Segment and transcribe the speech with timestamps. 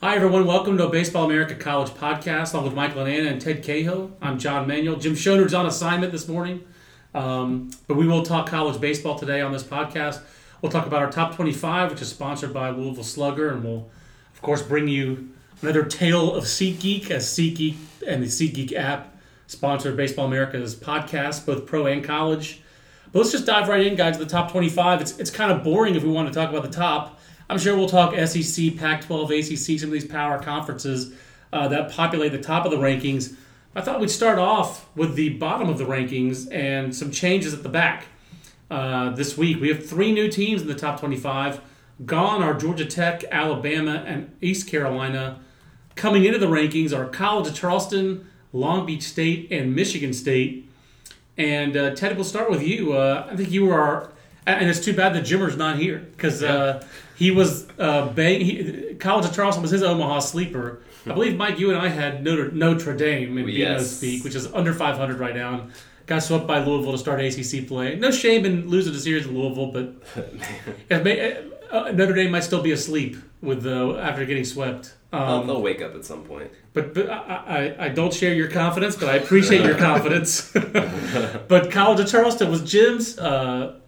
[0.00, 0.46] Hi, everyone.
[0.46, 4.12] Welcome to a Baseball America College Podcast, along with Michael Lananna and Ted Cahill.
[4.22, 4.94] I'm John Manuel.
[4.94, 6.62] Jim Shonerd's on assignment this morning,
[7.14, 10.20] um, but we will talk college baseball today on this podcast.
[10.62, 13.90] We'll talk about our top 25, which is sponsored by Louisville Slugger, and we'll,
[14.32, 15.30] of course, bring you
[15.62, 17.74] another tale of SeatGeek as SeatGeek
[18.06, 19.16] and the SeatGeek app
[19.48, 22.62] sponsor Baseball America's podcast, both pro and college.
[23.10, 25.00] But let's just dive right in, guys, to the top 25.
[25.00, 27.17] It's, it's kind of boring if we want to talk about the top.
[27.50, 31.14] I'm sure we'll talk SEC, Pac 12, ACC, some of these power conferences
[31.52, 33.36] uh, that populate the top of the rankings.
[33.74, 37.62] I thought we'd start off with the bottom of the rankings and some changes at
[37.62, 38.06] the back.
[38.70, 41.60] Uh, this week, we have three new teams in the top 25.
[42.04, 45.40] Gone are Georgia Tech, Alabama, and East Carolina.
[45.94, 50.68] Coming into the rankings are College of Charleston, Long Beach State, and Michigan State.
[51.38, 52.92] And uh, Ted, we'll start with you.
[52.92, 54.12] Uh, I think you are,
[54.46, 56.82] and it's too bad that Jimmer's not here because yeah.
[57.18, 60.82] Uh, he was uh, bang, he, College of Charleston was his Omaha sleeper.
[61.06, 63.96] I believe Mike, you and I had Notre, Notre Dame in yes.
[63.96, 65.60] Speak, which is under 500 right now.
[65.60, 65.72] And
[66.06, 67.96] got swept by Louisville to start ACC play.
[67.96, 69.94] No shame in losing a series in Louisville, but
[71.70, 74.94] uh, Notre Dame might still be asleep with the after getting swept.
[75.12, 76.50] Um, they'll, wake up at some point.
[76.74, 80.52] But, but I, I, I, don't share your confidence, but I appreciate your confidence.
[80.52, 83.18] but College of Charleston was Jim's.
[83.18, 83.80] Uh,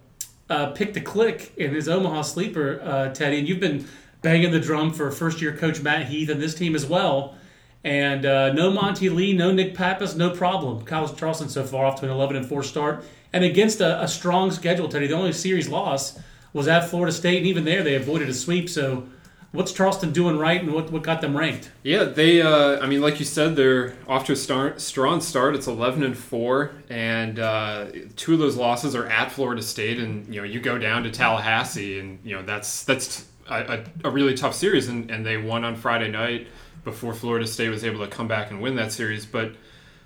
[0.51, 3.87] uh, picked a click in his Omaha sleeper, uh, Teddy, and you've been
[4.21, 7.37] banging the drum for first year coach Matt Heath and this team as well.
[7.83, 10.85] And uh, no Monty Lee, no Nick Pappas, no problem.
[10.85, 13.05] College Charleston so far off to an 11 and 4 start.
[13.33, 16.19] And against a, a strong schedule, Teddy, the only series loss
[16.53, 18.69] was at Florida State, and even there they avoided a sweep.
[18.69, 19.07] So
[19.53, 21.71] what's Charleston doing right, and what, what got them ranked?
[21.83, 22.43] Yeah, they.
[22.43, 25.55] Uh, I mean, like you said, they're off to a strong start.
[25.55, 30.33] It's eleven and four, and uh, two of those losses are at Florida State, and
[30.33, 34.35] you know you go down to Tallahassee, and you know that's that's a, a really
[34.35, 36.49] tough series, and, and they won on Friday night
[36.85, 39.27] before Florida State was able to come back and win that series.
[39.27, 39.53] But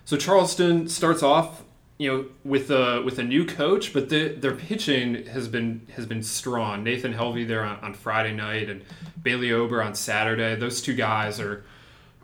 [0.05, 1.63] so Charleston starts off
[1.99, 6.07] you know, with a with a new coach, but the, their pitching has been has
[6.07, 6.83] been strong.
[6.83, 8.83] Nathan Helvey there on, on Friday night and
[9.23, 10.57] Bailey Ober on Saturday.
[10.57, 11.65] Those two guys are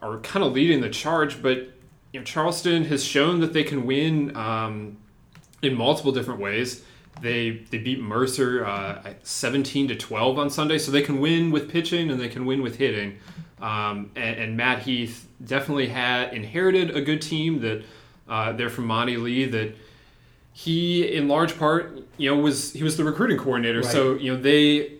[0.02, 1.40] are kind of leading the charge.
[1.40, 1.70] But
[2.12, 4.96] you know, Charleston has shown that they can win um,
[5.62, 6.82] in multiple different ways.
[7.20, 11.70] They they beat Mercer uh, seventeen to twelve on Sunday, so they can win with
[11.70, 13.18] pitching and they can win with hitting.
[13.60, 17.84] Um, and, and Matt Heath definitely had inherited a good team that
[18.30, 19.76] uh, there from Monty Lee that
[20.52, 23.80] he, in large part, you know, was he was the recruiting coordinator.
[23.80, 23.92] Right.
[23.92, 24.92] So you know they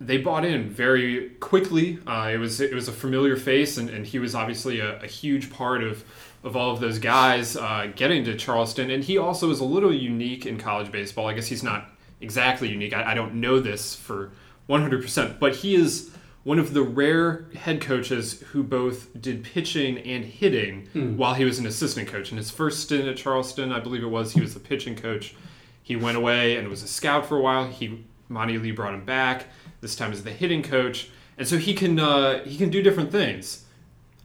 [0.00, 1.98] they bought in very quickly.
[2.06, 5.06] Uh, it was it was a familiar face, and, and he was obviously a, a
[5.06, 6.04] huge part of
[6.42, 8.90] of all of those guys uh, getting to Charleston.
[8.90, 11.28] And he also is a little unique in college baseball.
[11.28, 12.94] I guess he's not exactly unique.
[12.94, 14.32] I, I don't know this for
[14.68, 16.10] 100%, but he is
[16.42, 21.16] one of the rare head coaches who both did pitching and hitting mm.
[21.16, 22.30] while he was an assistant coach.
[22.30, 25.34] In his first stint at Charleston, I believe it was, he was the pitching coach.
[25.82, 27.66] He went away and was a scout for a while.
[27.66, 29.46] He Monty Lee brought him back.
[29.80, 31.08] This time as the hitting coach,
[31.38, 33.64] and so he can uh, he can do different things.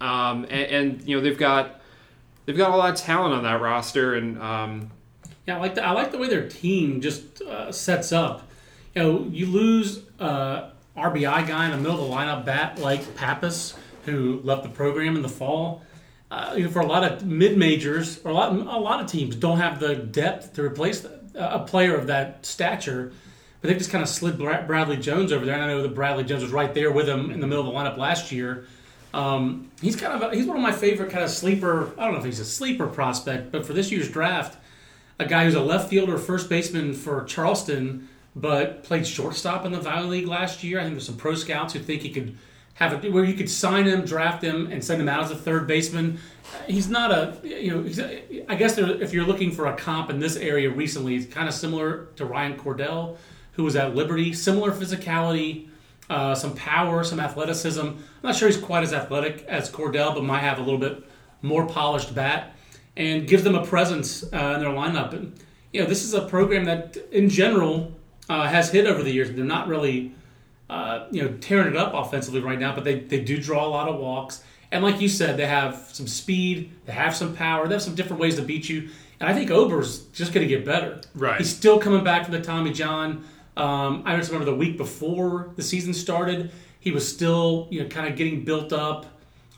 [0.01, 1.79] Um, and, and, you know they've got
[2.45, 4.91] they've got a lot of talent on that roster, and um,
[5.47, 8.49] yeah, I like the, I like the way their team just uh, sets up.
[8.93, 10.01] You know, you lose.
[10.19, 13.75] Uh, RBI guy in the middle of the lineup, bat like Pappas,
[14.06, 15.81] who left the program in the fall.
[16.31, 19.07] Uh, you know, for a lot of mid majors, or a lot, a lot of
[19.07, 21.05] teams don't have the depth to replace
[21.35, 23.11] a player of that stature.
[23.61, 25.55] But they've just kind of slid Bradley Jones over there.
[25.55, 27.73] And I know that Bradley Jones was right there with him in the middle of
[27.73, 28.67] the lineup last year.
[29.13, 31.91] Um, he's kind of a, he's one of my favorite kind of sleeper.
[31.97, 34.57] I don't know if he's a sleeper prospect, but for this year's draft,
[35.19, 39.79] a guy who's a left fielder, first baseman for Charleston but played shortstop in the
[39.79, 40.79] Valley League last year.
[40.79, 42.38] I think there's some pro scouts who think he could
[42.75, 45.35] have it where you could sign him, draft him, and send him out as a
[45.35, 46.19] third baseman.
[46.68, 48.46] He's not a you know.
[48.47, 51.53] I guess if you're looking for a comp in this area recently, it's kind of
[51.53, 53.18] similar to Ryan Cordell,
[53.53, 54.34] who was at Liberty.
[54.34, 55.69] Similar physicality,
[56.09, 57.79] uh, some power, some athleticism.
[57.79, 61.03] I'm not sure he's quite as athletic as Cordell, but might have a little bit
[61.41, 62.55] more polished bat,
[62.97, 65.14] and gives them a presence uh, in their lineup.
[65.14, 65.34] And
[65.72, 67.94] you know, this is a program that, in general,
[68.29, 69.31] uh, has hit over the years.
[69.31, 70.13] They're not really,
[70.69, 73.69] uh, you know, tearing it up offensively right now, but they, they do draw a
[73.69, 74.43] lot of walks.
[74.72, 77.95] And like you said, they have some speed, they have some power, they have some
[77.95, 78.89] different ways to beat you.
[79.19, 81.01] And I think Ober's just going to get better.
[81.13, 81.37] Right.
[81.37, 83.23] He's still coming back from the Tommy John.
[83.55, 87.87] Um, I just remember the week before the season started, he was still, you know,
[87.87, 89.05] kind of getting built up.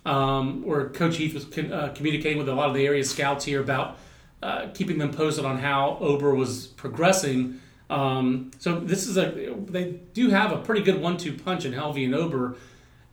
[0.06, 3.44] Um, where Coach Heath was con- uh, communicating with a lot of the area scouts
[3.44, 3.98] here about
[4.42, 7.60] uh, keeping them posted on how Ober was progressing.
[7.90, 12.06] Um, so this is a they do have a pretty good one-two punch in Helvey
[12.06, 12.56] and Ober.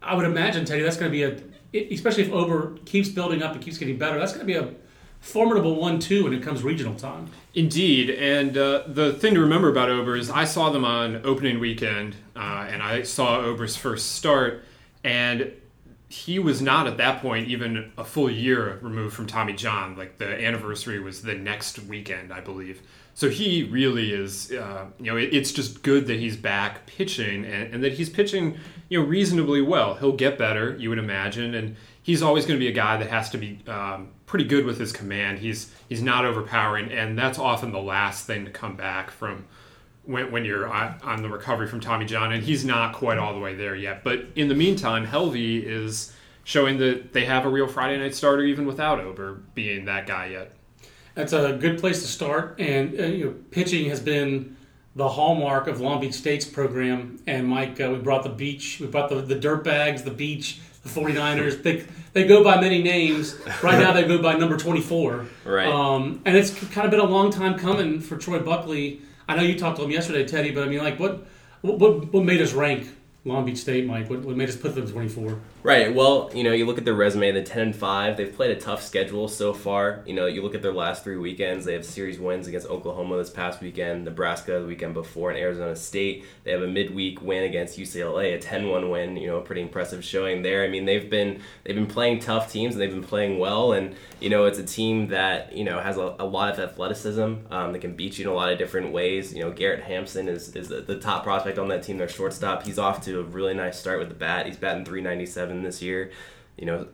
[0.03, 3.53] I would imagine Teddy that's going to be a, especially if Ober keeps building up
[3.53, 4.19] and keeps getting better.
[4.19, 4.75] That's going to be a
[5.21, 7.29] formidable one-two when it comes regional time.
[7.55, 11.61] Indeed, and uh, the thing to remember about Ober is I saw them on opening
[11.61, 14.65] weekend, uh, and I saw Ober's first start,
[15.03, 15.53] and
[16.09, 19.97] he was not at that point even a full year removed from Tommy John.
[19.97, 22.83] Like the anniversary was the next weekend, I believe.
[23.15, 27.45] So he really is, uh, you know, it, it's just good that he's back pitching
[27.45, 28.59] and, and, that he's pitching,
[28.89, 29.95] you know, reasonably well.
[29.95, 33.09] He'll get better, you would imagine, and he's always going to be a guy that
[33.09, 35.39] has to be um, pretty good with his command.
[35.39, 39.47] He's he's not overpowering, and that's often the last thing to come back from
[40.03, 43.41] when, when you're on the recovery from Tommy John, and he's not quite all the
[43.41, 44.03] way there yet.
[44.03, 46.13] But in the meantime, Helvey is
[46.43, 50.27] showing that they have a real Friday night starter even without Ober being that guy
[50.27, 50.54] yet
[51.15, 52.57] that's a good place to start.
[52.59, 54.57] And uh, you know, pitching has been
[54.97, 57.19] the hallmark of Long Beach State's program.
[57.27, 60.61] And Mike, uh, we brought the beach, we brought the, the dirt bags, the beach,
[60.83, 61.63] the 49ers.
[61.63, 63.35] They, they go by many names.
[63.63, 65.27] Right now, they go by number 24.
[65.45, 65.67] Right.
[65.67, 69.01] Um, and it's kind of been a long time coming for Troy Buckley.
[69.29, 71.27] I know you talked to him yesterday, Teddy, but I mean, like, what
[71.65, 72.89] what, what made us rank
[73.27, 74.11] Long Beach State, Mike?
[74.11, 75.39] What, what made us put them 24?
[75.63, 75.95] Right.
[75.95, 78.61] Well, you know, you look at their resume, the 10 and 5, they've played a
[78.61, 80.03] tough schedule so far.
[80.05, 83.17] You know, you look at their last three weekends, they have series wins against Oklahoma
[83.17, 86.27] this past weekend, Nebraska the weekend before, and Arizona State.
[86.45, 90.05] They have a midweek win against UCLA, a 10-1 win, you know, a pretty impressive
[90.05, 90.63] showing there.
[90.63, 93.97] I mean, they've been they've been playing tough teams and they've been playing well and,
[94.21, 97.37] you know, it's a team that, you know, has a, a lot of athleticism.
[97.51, 99.33] Um, they can beat you in a lot of different ways.
[99.33, 102.65] You know, Garrett Hampson is is the, the top prospect on that team, their shortstop.
[102.65, 104.47] He's off to a really nice start with the bat.
[104.47, 106.11] He's batting 397 this year.
[106.57, 106.87] You know,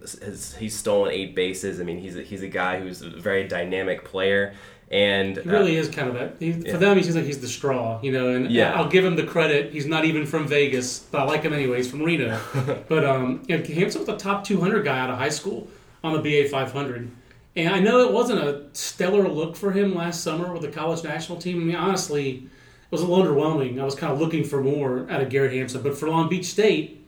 [0.59, 1.81] he's stolen eight bases.
[1.81, 4.55] I mean, he's a, he's a guy who's a very dynamic player.
[4.91, 6.73] And he really uh, is kind of a he, yeah.
[6.73, 6.97] for them.
[6.97, 8.35] He seems like he's the straw, you know.
[8.35, 8.73] And yeah.
[8.73, 9.73] I'll give him the credit.
[9.73, 12.41] He's not even from Vegas, but I like him anyways from Reno.
[12.89, 15.69] but um, you know, Hampson was a top 200 guy out of high school
[16.03, 17.11] on the BA 500.
[17.57, 21.05] And I know it wasn't a stellar look for him last summer with the college
[21.05, 21.61] national team.
[21.61, 22.49] I mean, honestly,
[22.91, 23.81] was a little underwhelming.
[23.81, 25.83] I was kind of looking for more out of Garrett Hampson.
[25.83, 27.01] But for Long Beach State,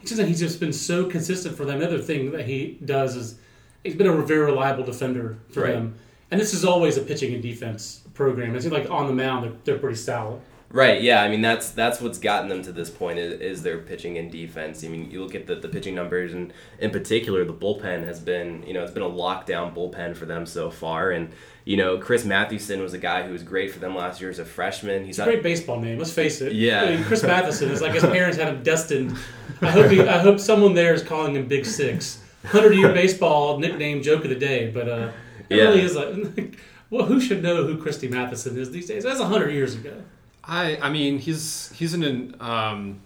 [0.00, 1.80] He's just, he's just been so consistent for them.
[1.80, 3.38] The other thing that he does is
[3.82, 5.72] he's been a very reliable defender for right.
[5.72, 5.96] them.
[6.30, 8.54] And this is always a pitching and defense program.
[8.54, 10.40] It seems like on the mound they're, they're pretty solid.
[10.70, 11.00] Right.
[11.00, 11.22] Yeah.
[11.22, 14.30] I mean, that's that's what's gotten them to this point is, is their pitching and
[14.30, 14.84] defense.
[14.84, 18.20] I mean, you look at the, the pitching numbers, and in particular, the bullpen has
[18.20, 21.10] been you know it's been a lockdown bullpen for them so far.
[21.10, 21.30] And
[21.64, 24.38] you know, Chris Mathewson was a guy who was great for them last year as
[24.38, 25.06] a freshman.
[25.06, 25.96] He's not a great baseball name.
[25.98, 26.52] Let's face it.
[26.52, 26.82] Yeah.
[26.82, 29.16] I mean, Chris Mathewson is like his parents had him destined.
[29.62, 32.22] I hope he, I hope someone there is calling him Big Six.
[32.44, 35.10] Hundred year baseball nickname joke of the day, but uh,
[35.48, 35.64] it yeah.
[35.64, 36.58] really is like.
[36.90, 39.04] Well, who should know who Christy Mathewson is these days?
[39.04, 39.92] That's hundred years ago.
[40.48, 43.00] I I mean he's he's an um,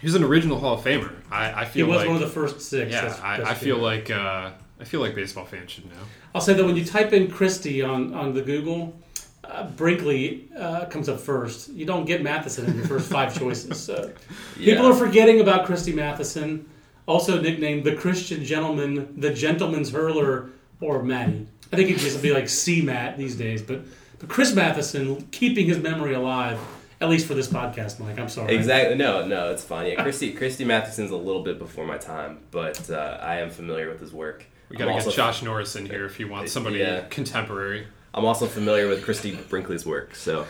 [0.00, 1.12] he's an original Hall of Famer.
[1.30, 2.90] I, I feel he was like, one of the first six.
[2.90, 4.50] Yeah, I, I feel like uh,
[4.80, 5.96] I feel like baseball fans should know.
[6.34, 8.96] I'll say that when you type in Christy on on the Google,
[9.44, 11.68] uh, Brinkley uh, comes up first.
[11.68, 13.78] You don't get Mathewson in your first five choices.
[13.78, 14.10] So
[14.58, 14.72] yeah.
[14.72, 16.66] people are forgetting about Christy Mathewson,
[17.06, 20.50] also nicknamed the Christian Gentleman, the Gentleman's Hurler,
[20.80, 21.46] or Matty.
[21.70, 23.82] I think he'd just be like C Matt these days, but
[24.18, 26.58] but Chris Mathewson, keeping his memory alive
[27.00, 28.18] at least for this podcast, Mike.
[28.18, 28.54] I'm sorry.
[28.54, 28.96] Exactly.
[28.96, 29.86] No, no, it's fine.
[29.86, 33.88] Yeah, Christy Christy Mathewson's a little bit before my time, but uh, I am familiar
[33.88, 34.44] with his work.
[34.68, 37.04] We got to get Josh Norris in here if you want somebody yeah.
[37.08, 37.86] contemporary.
[38.18, 40.16] I'm also familiar with Christie Brinkley's work.
[40.16, 40.40] So,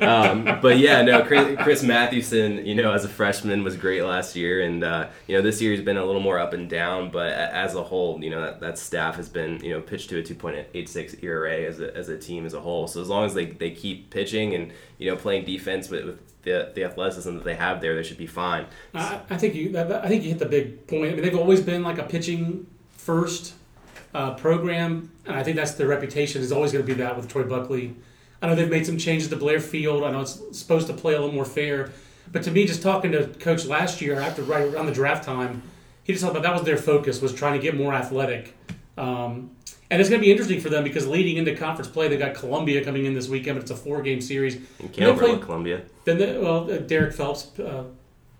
[0.00, 4.62] um, but yeah, no, Chris, Mathewson, you know, as a freshman was great last year,
[4.62, 7.10] and uh, you know this year has been a little more up and down.
[7.10, 10.18] But as a whole, you know that, that staff has been you know pitched to
[10.18, 12.88] a 2.86 ERA as a, as a team as a whole.
[12.88, 16.42] So as long as they, they keep pitching and you know playing defense with, with
[16.44, 18.64] the, the athleticism that they have there, they should be fine.
[18.94, 21.12] I, I think you I think you hit the big point.
[21.12, 22.66] I mean, they've always been like a pitching
[22.96, 23.54] first
[24.14, 27.28] uh, program, and I think that's their reputation is always going to be that with
[27.28, 27.94] Troy Buckley.
[28.40, 30.04] I know they've made some changes to Blair Field.
[30.04, 31.90] I know it's supposed to play a little more fair,
[32.30, 35.62] but to me, just talking to Coach last year after right around the draft time,
[36.04, 38.56] he just thought that that was their focus was trying to get more athletic.
[38.96, 39.50] Um,
[39.90, 42.34] and it's going to be interesting for them because leading into conference play, they got
[42.34, 44.56] Columbia coming in this weekend, but it's a four-game series.
[44.56, 45.82] You can't overlook Columbia.
[46.04, 47.84] Then, they, well, uh, Derrick Phelps, uh,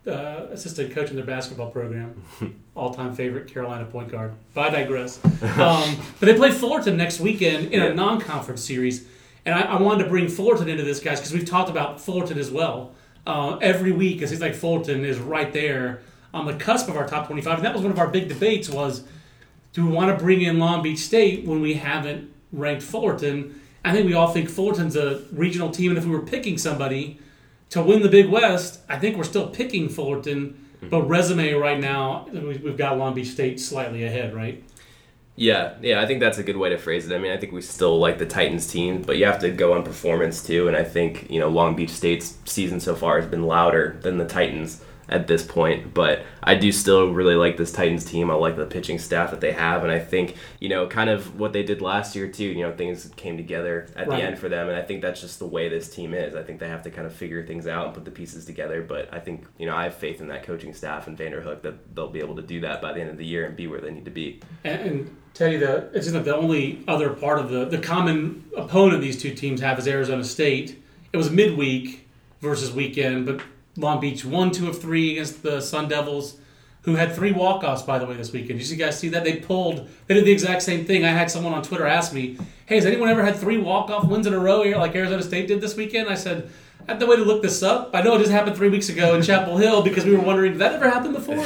[0.06, 2.22] uh, assistant coach in their basketball program.
[2.74, 4.34] All time favorite Carolina point guard.
[4.54, 5.22] But I digress.
[5.24, 9.06] Um, but they play Fullerton next weekend in a non conference series.
[9.44, 12.38] And I, I, wanted to bring Fullerton into this, guys, because we've talked about Fullerton
[12.38, 12.92] as well
[13.26, 14.16] uh, every week.
[14.16, 16.00] Because he's like Fullerton is right there
[16.32, 17.58] on the cusp of our top 25.
[17.58, 19.04] And that was one of our big debates was
[19.72, 23.60] do we want to bring in Long Beach State when we haven't ranked Fullerton?
[23.84, 25.90] I think we all think Fullerton's a regional team.
[25.90, 27.18] And if we were picking somebody–
[27.70, 30.88] to win the Big West, I think we're still picking Fullerton mm-hmm.
[30.88, 34.62] But resume right now, we- we've got Long Beach State slightly ahead, right?
[35.34, 37.14] Yeah, yeah, I think that's a good way to phrase it.
[37.14, 39.74] I mean, I think we still like the Titans team, but you have to go
[39.74, 40.66] on performance too.
[40.66, 44.18] And I think you know Long Beach State's season so far has been louder than
[44.18, 45.94] the Titans at this point.
[45.94, 48.30] But I do still really like this Titans team.
[48.30, 51.38] I like the pitching staff that they have, and I think you know kind of
[51.38, 52.44] what they did last year too.
[52.44, 54.18] You know, things came together at Right.
[54.18, 56.34] the end for them, and I think that's just the way this team is.
[56.34, 58.82] I think they have to kind of figure things out and put the pieces together.
[58.82, 61.94] But I think you know I have faith in that coaching staff and Vanderhook that
[61.94, 63.80] they'll be able to do that by the end of the year and be where
[63.80, 64.40] they need to be.
[64.64, 69.00] And, and Teddy, the it's not the only other part of the the common opponent
[69.00, 70.82] these two teams have is Arizona State.
[71.12, 72.06] It was midweek
[72.40, 73.40] versus weekend, but
[73.78, 76.36] Long Beach won two of three against the Sun Devils,
[76.82, 78.58] who had three walk offs by the way this weekend.
[78.58, 79.24] Did you guys see that?
[79.24, 79.88] They pulled.
[80.06, 81.04] They did the exact same thing.
[81.04, 84.06] I had someone on Twitter ask me, "Hey, has anyone ever had three walk off
[84.06, 86.50] wins in a row here like Arizona State did this weekend?" I said.
[86.86, 87.90] I had no way to look this up.
[87.92, 90.52] I know it just happened three weeks ago in Chapel Hill because we were wondering,
[90.52, 91.44] did that ever happen before?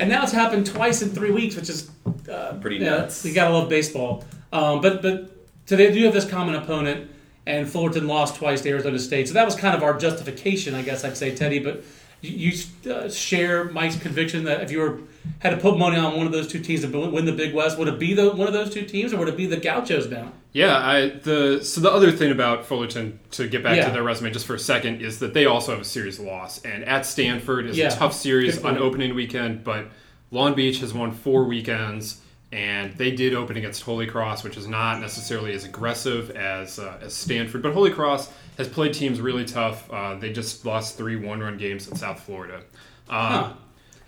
[0.00, 1.88] and now it's happened twice in three weeks, which is
[2.28, 3.24] uh, Pretty yeah, nuts.
[3.24, 4.24] You gotta love baseball.
[4.52, 5.30] Um, but but
[5.66, 7.11] so they do have this common opponent,
[7.46, 9.28] and Fullerton lost twice to Arizona State.
[9.28, 11.58] So that was kind of our justification, I guess I'd say, Teddy.
[11.58, 11.82] But
[12.20, 12.52] you,
[12.88, 15.00] uh, share Mike's conviction that if you were
[15.40, 17.78] had to put money on one of those two teams to win the Big West,
[17.78, 20.08] would it be the one of those two teams, or would it be the Gauchos
[20.08, 20.32] now?
[20.52, 23.86] Yeah, I the so the other thing about Fullerton to get back Yeah.
[23.86, 26.62] to their resume just for a second is that they also have a series loss,
[26.64, 29.86] and at Stanford is Yeah, a tough series on opening weekend, but
[30.30, 32.20] Long Beach has won four weekends,
[32.52, 36.98] and they did open against Holy Cross, which is not necessarily as aggressive as uh,
[37.00, 39.90] as Stanford, but Holy Cross has played teams really tough.
[39.90, 42.56] Uh, they just lost three one-run games at South Florida.
[42.56, 42.62] Um,
[43.08, 43.52] Huh.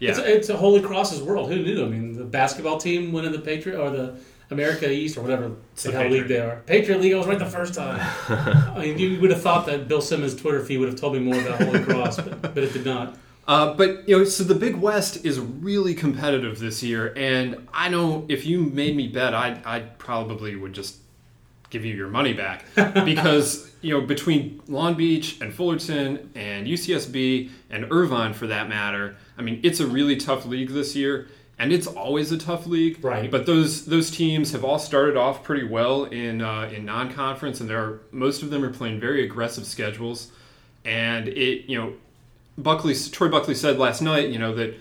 [0.01, 1.51] Yeah, It's, it's a Holy Cross's world.
[1.51, 1.85] Who knew?
[1.85, 4.17] I mean, the basketball team winning the Patriot or the
[4.51, 6.21] America East or whatever the the hell Patriot.
[6.21, 6.57] league they are.
[6.67, 7.15] Patriot League.
[7.15, 8.01] I was right the first time.
[8.77, 11.21] I mean, you would have thought that Bill Simmons' Twitter feed would have told me
[11.21, 13.17] more about Holy Cross, but, but it did not.
[13.47, 17.89] Uh, but you know, so the Big West is really competitive this year, and I
[17.89, 20.99] know if you made me bet, I I probably would just
[21.71, 22.65] give you your money back
[23.05, 29.17] because you know between Long Beach and Fullerton and UCSB and Irvine for that matter,
[29.37, 33.05] I mean it's a really tough league this year, and it's always a tough league.
[33.05, 33.31] Right.
[33.31, 37.69] But those those teams have all started off pretty well in uh, in non-conference, and
[37.69, 40.33] there are most of them are playing very aggressive schedules,
[40.87, 41.93] and it you know
[42.57, 44.75] Buckley, Troy Buckley said last night, you know, that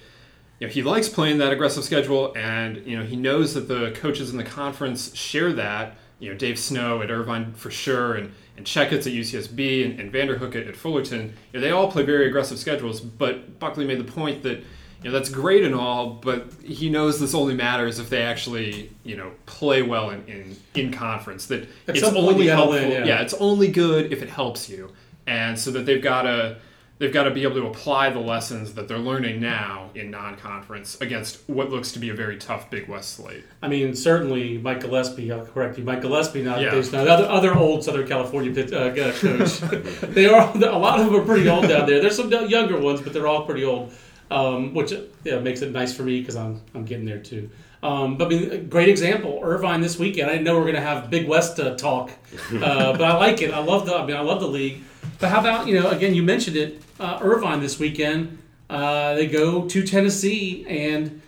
[0.60, 3.92] you know, he likes playing that aggressive schedule, and you know he knows that the
[3.96, 5.98] coaches in the conference share that.
[6.20, 10.14] You know, Dave Snow at Irvine for sure, and and Checketts at UCSB, and, and
[10.14, 11.34] Vanderhook at, at Fullerton.
[11.52, 13.02] You know, they all play very aggressive schedules.
[13.02, 17.20] But Buckley made the point that you know that's great and all, but he knows
[17.20, 21.48] this only matters if they actually you know play well in in, in conference.
[21.48, 22.70] That At it's only helpful.
[22.76, 23.06] win, yeah.
[23.06, 24.94] yeah, it's only good if it helps you,
[25.28, 26.58] and so that they've got to
[27.04, 31.02] they've got to be able to apply the lessons that they're learning now in non-conference
[31.02, 33.44] against what looks to be a very tough Big West slate.
[33.62, 35.30] I mean, certainly Mike Gillespie.
[35.30, 36.44] I'll correct you, Mike Gillespie.
[36.44, 36.80] Not Yeah.
[36.80, 39.60] The other, other old Southern California pit, uh, uh, coach.
[40.14, 42.00] they are a lot of them are pretty old down there.
[42.00, 43.92] There's some younger ones, but they're all pretty old,
[44.32, 44.94] um, which
[45.26, 47.50] yeah, makes it nice for me because I'm I'm getting there too.
[47.84, 50.30] Um, but I mean, a great example, Irvine this weekend.
[50.30, 52.12] I didn't know we were going to have Big West uh, talk,
[52.54, 53.54] uh, but I like it.
[53.54, 53.94] I love the.
[53.96, 54.82] I mean, I love the league.
[55.20, 55.90] But how about you know?
[55.90, 56.82] Again, you mentioned it.
[57.00, 58.40] Uh, Irvine this weekend.
[58.70, 61.22] Uh, they go to Tennessee and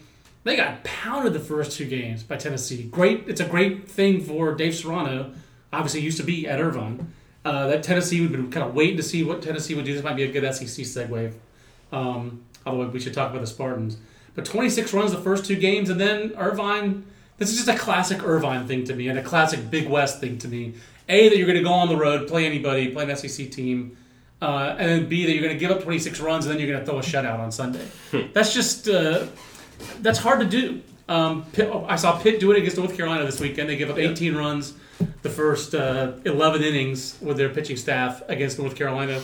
[0.45, 2.83] they got pounded the first two games by Tennessee.
[2.83, 5.33] Great, it's a great thing for Dave Serrano.
[5.73, 7.13] Obviously, used to be at Irvine.
[7.43, 9.93] Uh, that Tennessee, we've been kind of waiting to see what Tennessee would do.
[9.93, 11.33] This might be a good SEC segue.
[11.91, 13.97] Um, although we should talk about the Spartans.
[14.35, 17.05] But 26 runs the first two games, and then Irvine.
[17.37, 20.37] This is just a classic Irvine thing to me, and a classic Big West thing
[20.39, 20.73] to me.
[21.09, 23.97] A that you're going to go on the road, play anybody, play an SEC team,
[24.41, 26.71] uh, and then B that you're going to give up 26 runs, and then you're
[26.71, 27.85] going to throw a shutout on Sunday.
[28.33, 29.27] That's just uh,
[30.01, 30.81] that's hard to do.
[31.07, 33.69] Um, Pitt, I saw Pitt do it against North Carolina this weekend.
[33.69, 34.73] They give up 18 runs
[35.21, 39.21] the first uh, 11 innings with their pitching staff against North Carolina,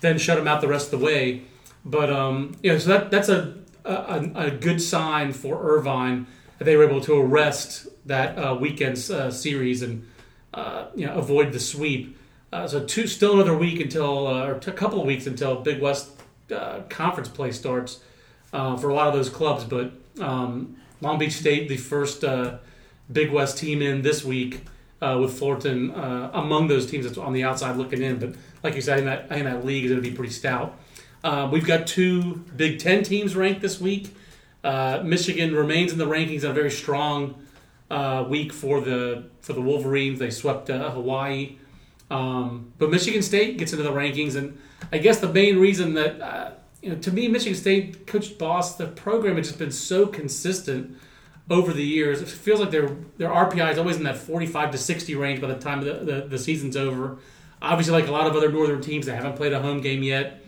[0.00, 1.42] then shut them out the rest of the way.
[1.84, 6.26] But um, you know, so that that's a, a a good sign for Irvine
[6.58, 10.06] that they were able to arrest that uh, weekend's uh, series and
[10.52, 12.18] uh, you know avoid the sweep.
[12.52, 15.80] Uh, so two, still another week until, uh, or a couple of weeks until Big
[15.80, 16.10] West
[16.54, 18.00] uh, conference play starts
[18.50, 19.64] for a lot of those clubs.
[19.64, 22.24] But um, Long Beach State, the first
[23.10, 24.64] Big West team in this week
[25.00, 25.92] with Fullerton
[26.34, 28.18] among those teams that's on the outside looking in.
[28.18, 28.34] But
[28.64, 30.32] like you said, I think that, I think that league is going to be pretty
[30.32, 30.78] stout.
[31.22, 34.14] Uh, we've got two Big Ten teams ranked this week.
[34.62, 37.46] Uh, Michigan remains in the rankings in a very strong
[37.90, 40.18] uh, week for the for the Wolverines.
[40.18, 41.56] They swept uh, Hawaii,
[42.10, 44.58] um, but Michigan State gets into the rankings, and
[44.92, 46.50] I guess the main reason that uh,
[46.82, 50.96] you know, to me, Michigan State Coach Boss, the program has just been so consistent
[51.50, 52.22] over the years.
[52.22, 55.48] It feels like their their RPI is always in that 45 to 60 range by
[55.48, 57.18] the time the, the, the season's over.
[57.60, 60.39] Obviously, like a lot of other Northern teams they haven't played a home game yet.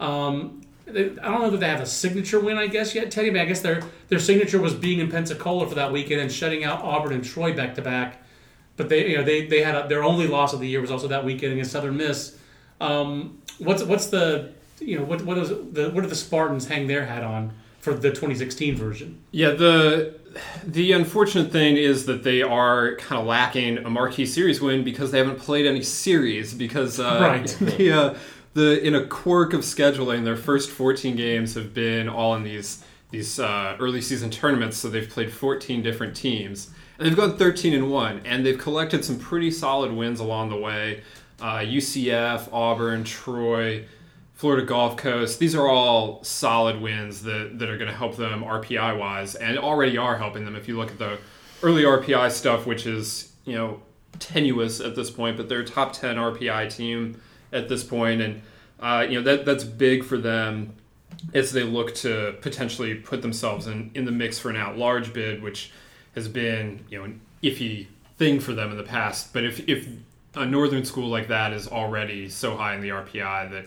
[0.00, 3.30] Um, they, I don't know that they have a signature win, I guess, yet, Teddy.
[3.30, 6.64] But I guess their their signature was being in Pensacola for that weekend and shutting
[6.64, 8.22] out Auburn and Troy back to back.
[8.76, 10.90] But they, you know, they, they had a, their only loss of the year was
[10.90, 12.38] also that weekend against Southern Miss.
[12.80, 16.86] Um, what's what's the you know what what is the what do the Spartans hang
[16.86, 19.20] their hat on for the 2016 version?
[19.32, 20.14] Yeah, the
[20.64, 25.10] the unfortunate thing is that they are kind of lacking a marquee series win because
[25.10, 27.46] they haven't played any series because uh, Right.
[27.60, 28.14] the uh,
[28.58, 32.84] the in a quirk of scheduling their first 14 games have been all in these
[33.10, 37.72] these uh, early season tournaments so they've played 14 different teams and they've gone 13
[37.72, 41.02] and 1 and they've collected some pretty solid wins along the way
[41.40, 43.84] uh, UCF Auburn Troy
[44.38, 45.40] Florida Gulf Coast.
[45.40, 49.58] These are all solid wins that, that are going to help them RPI wise and
[49.58, 50.54] already are helping them.
[50.54, 51.18] If you look at the
[51.60, 53.82] early RPI stuff, which is, you know,
[54.20, 57.20] tenuous at this point, but they're a top 10 RPI team
[57.52, 58.40] at this point, And,
[58.80, 60.74] uh, you know, that, that's big for them
[61.34, 65.12] as they look to potentially put themselves in, in the mix for an out large
[65.12, 65.72] bid, which
[66.14, 69.32] has been, you know, an iffy thing for them in the past.
[69.32, 69.88] But if, if
[70.34, 73.66] a northern school like that is already so high in the RPI that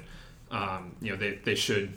[0.52, 1.94] um, you know they, they should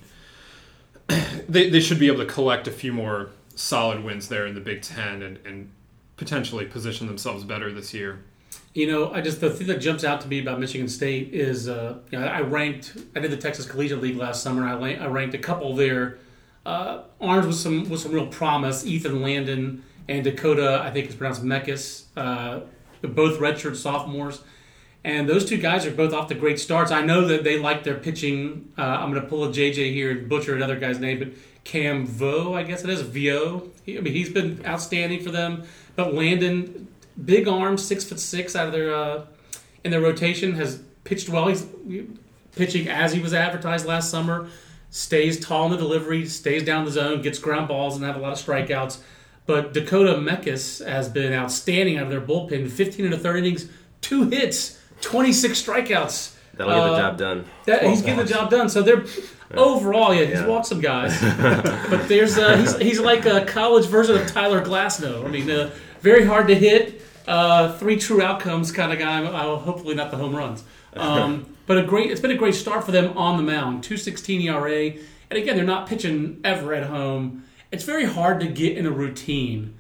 [1.49, 4.61] they, they should be able to collect a few more solid wins there in the
[4.61, 5.71] Big Ten and, and
[6.17, 8.21] potentially position themselves better this year.
[8.75, 11.69] You know, I just the thing that jumps out to me about Michigan State is,
[11.69, 12.97] uh, you know, I ranked.
[13.15, 14.67] I did the Texas Collegiate League last summer.
[14.67, 16.19] I, I ranked a couple there.
[16.67, 18.85] Uh, armed with some with some real promise.
[18.85, 22.05] Ethan Landon and Dakota, I think it's pronounced Mekkes.
[22.17, 22.61] Uh,
[23.03, 24.43] both redshirt sophomores,
[25.05, 26.91] and those two guys are both off to great starts.
[26.91, 28.73] I know that they like their pitching.
[28.77, 31.29] Uh, I'm going to pull a JJ here and butcher another guy's name, but
[31.65, 33.71] Cam Vieaux, I guess it is Vieaux.
[33.85, 35.65] He, I mean, he's been outstanding for them.
[35.97, 36.89] But Landon,
[37.23, 39.25] big arm, six foot six out of their uh,
[39.85, 41.49] in their rotation, has pitched well.
[41.49, 41.67] He's
[42.57, 44.49] pitching as he was advertised last summer.
[44.91, 48.21] Stays tall in the delivery, stays down the zone, gets ground balls, and have a
[48.21, 48.99] lot of strikeouts.
[49.47, 52.71] But Dakota Mekkes has been outstanding out of their bullpen.
[52.71, 53.69] 15 and a third innings,
[54.01, 56.35] two hits, 26 strikeouts.
[56.55, 57.45] That'll get the Uh, job done.
[57.67, 58.69] That, he's getting the job done.
[58.69, 59.05] So they're
[59.57, 60.47] overall, yeah, he's Yeah.
[60.47, 61.21] walked some guys,
[61.91, 65.25] but there's uh, he's he's like a college version of Tyler Glasnow.
[65.25, 65.71] I mean, uh,
[66.05, 69.25] very hard to hit, uh, three true outcomes kind of guy.
[69.25, 70.63] Uh, hopefully not the home runs,
[70.93, 72.11] um, but a great.
[72.11, 73.83] It's been a great start for them on the mound.
[73.83, 74.93] Two sixteen ERA,
[75.31, 77.45] and again, they're not pitching ever at home.
[77.73, 79.75] It's very hard to get in a routine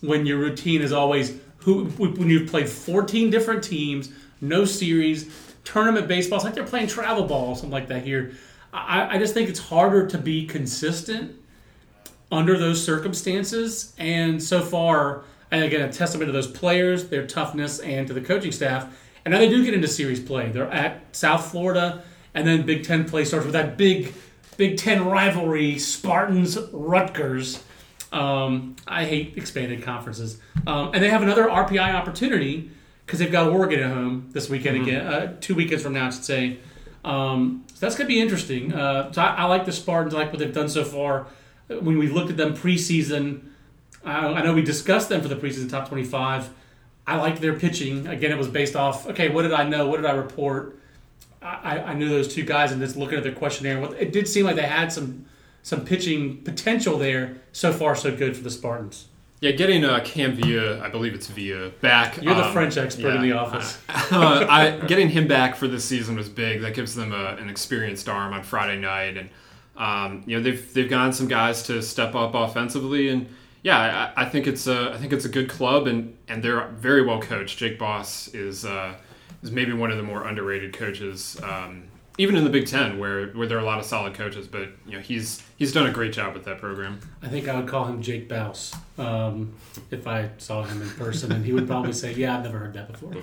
[0.00, 4.10] when your routine is always who when you've played 14 different teams,
[4.40, 5.28] no series,
[5.64, 6.36] tournament baseball.
[6.36, 8.32] It's like they're playing travel ball or something like that here.
[8.72, 11.36] I, I just think it's harder to be consistent
[12.30, 13.94] under those circumstances.
[13.98, 18.20] And so far, and again, a testament to those players, their toughness, and to the
[18.20, 18.96] coaching staff.
[19.24, 20.50] And now they do get into series play.
[20.50, 22.02] They're at South Florida,
[22.34, 24.14] and then Big Ten play starts with that big
[24.56, 27.62] Big Ten rivalry: Spartans Rutgers.
[28.12, 32.70] Um, I hate expanded conferences, um, and they have another RPI opportunity
[33.04, 35.06] because they've got Oregon at home this weekend again.
[35.06, 36.58] Uh, two weekends from now, I should say.
[37.04, 38.72] Um, so that's going to be interesting.
[38.72, 40.14] Uh, so I, I like the Spartans.
[40.14, 41.26] I like what they've done so far.
[41.68, 43.42] When we looked at them preseason,
[44.04, 46.50] I, I know we discussed them for the preseason top twenty-five.
[47.06, 48.06] I liked their pitching.
[48.06, 49.06] Again, it was based off.
[49.08, 49.88] Okay, what did I know?
[49.88, 50.78] What did I report?
[51.42, 54.46] I, I knew those two guys, and just looking at their questionnaire, it did seem
[54.46, 55.26] like they had some
[55.62, 57.36] some pitching potential there.
[57.52, 59.08] So far, so good for the Spartans.
[59.40, 62.22] Yeah, getting uh, Cam Villa, I believe it's Villa, back.
[62.22, 63.78] You're the um, French expert in the office.
[64.10, 66.62] uh, I, getting him back for this season was big.
[66.62, 69.28] That gives them a, an experienced arm on Friday night, and
[69.76, 73.28] um, you know they've they've gotten some guys to step up offensively, and
[73.64, 76.68] yeah, I, I think it's a I think it's a good club, and and they're
[76.68, 77.58] very well coached.
[77.58, 78.94] Jake Boss is uh,
[79.42, 81.40] is maybe one of the more underrated coaches.
[81.42, 81.84] Um,
[82.16, 84.68] even in the Big Ten, where, where there are a lot of solid coaches, but
[84.86, 87.00] you know he's he's done a great job with that program.
[87.22, 89.54] I think I would call him Jake Bouse um,
[89.90, 92.74] if I saw him in person, and he would probably say, "Yeah, I've never heard
[92.74, 93.14] that before."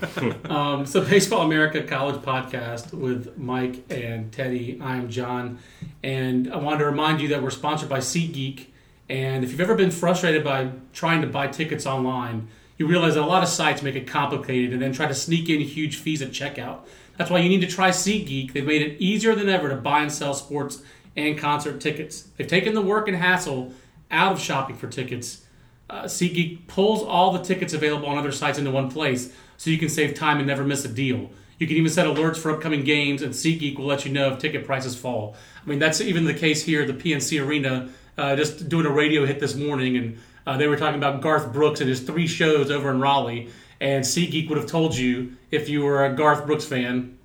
[0.52, 4.80] um, so, Baseball America College Podcast with Mike and Teddy.
[4.82, 5.60] I'm John,
[6.02, 8.66] and I wanted to remind you that we're sponsored by SeatGeek.
[9.12, 12.48] And if you've ever been frustrated by trying to buy tickets online,
[12.78, 15.50] you realize that a lot of sites make it complicated and then try to sneak
[15.50, 16.86] in huge fees at checkout.
[17.18, 18.54] That's why you need to try SeatGeek.
[18.54, 20.82] They've made it easier than ever to buy and sell sports
[21.18, 22.30] and concert tickets.
[22.38, 23.74] They've taken the work and hassle
[24.12, 25.44] out of shopping for tickets.
[25.90, 29.78] Uh, SeatGeek pulls all the tickets available on other sites into one place so you
[29.78, 31.30] can save time and never miss a deal.
[31.60, 34.40] You can even set alerts for upcoming games, and SeatGeek will let you know if
[34.40, 35.36] ticket prices fall.
[35.62, 37.90] I mean, that's even the case here at the PNC Arena.
[38.22, 41.52] Uh, just doing a radio hit this morning, and uh, they were talking about Garth
[41.52, 43.50] Brooks and his three shows over in Raleigh.
[43.80, 47.18] And SeatGeek would have told you if you were a Garth Brooks fan.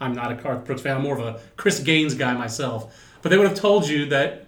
[0.00, 0.98] I'm not a Garth Brooks fan.
[0.98, 2.96] I'm more of a Chris Gaines guy myself.
[3.20, 4.46] But they would have told you that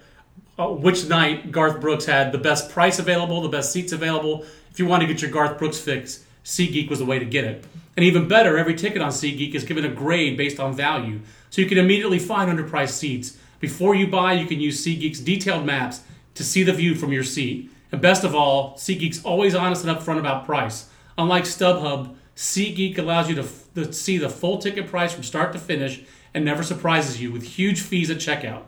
[0.57, 4.47] uh, which night Garth Brooks had the best price available, the best seats available.
[4.71, 7.42] If you want to get your Garth Brooks fix, SeatGeek was the way to get
[7.45, 7.64] it.
[7.97, 11.19] And even better, every ticket on SeatGeek is given a grade based on value,
[11.51, 13.38] so you can immediately find underpriced seats.
[13.61, 16.03] Before you buy, you can use SeatGeek's detailed maps
[16.35, 17.71] to see the view from your seat.
[17.92, 20.88] And best of all, SeatGeek's always honest and upfront about price.
[21.16, 25.53] Unlike StubHub, SeatGeek allows you to, f- to see the full ticket price from start
[25.53, 26.03] to finish
[26.35, 28.64] and never surprises you with huge fees at checkout.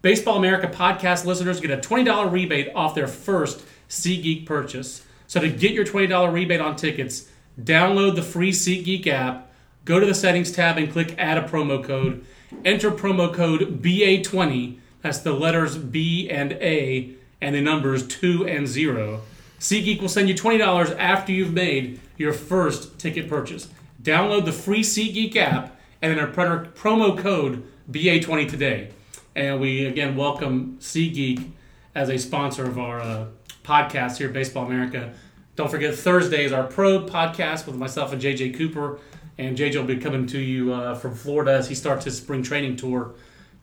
[0.00, 5.04] Baseball America podcast listeners get a $20 rebate off their first SeatGeek purchase.
[5.26, 7.28] So to get your $20 rebate on tickets,
[7.60, 9.50] download the free SeatGeek app,
[9.84, 12.24] go to the settings tab and click add a promo code.
[12.64, 18.66] Enter promo code BA20, that's the letters B and A, and the numbers 2 and
[18.66, 19.20] 0.
[19.60, 23.68] SeatGeek will send you $20 after you've made your first ticket purchase.
[24.02, 28.90] Download the free SeatGeek app and enter promo code BA20 today.
[29.34, 31.50] And we again welcome SeatGeek
[31.94, 33.26] as a sponsor of our uh,
[33.62, 35.12] podcast here at Baseball America.
[35.56, 39.00] Don't forget Thursday is our pro podcast with myself and JJ Cooper,
[39.38, 42.42] and JJ will be coming to you uh, from Florida as he starts his spring
[42.42, 43.14] training tour.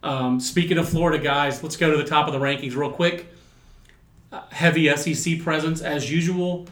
[0.02, 3.28] Um, speaking of Florida guys, let's go to the top of the rankings real quick.
[4.32, 6.68] Uh, heavy SEC presence as usual.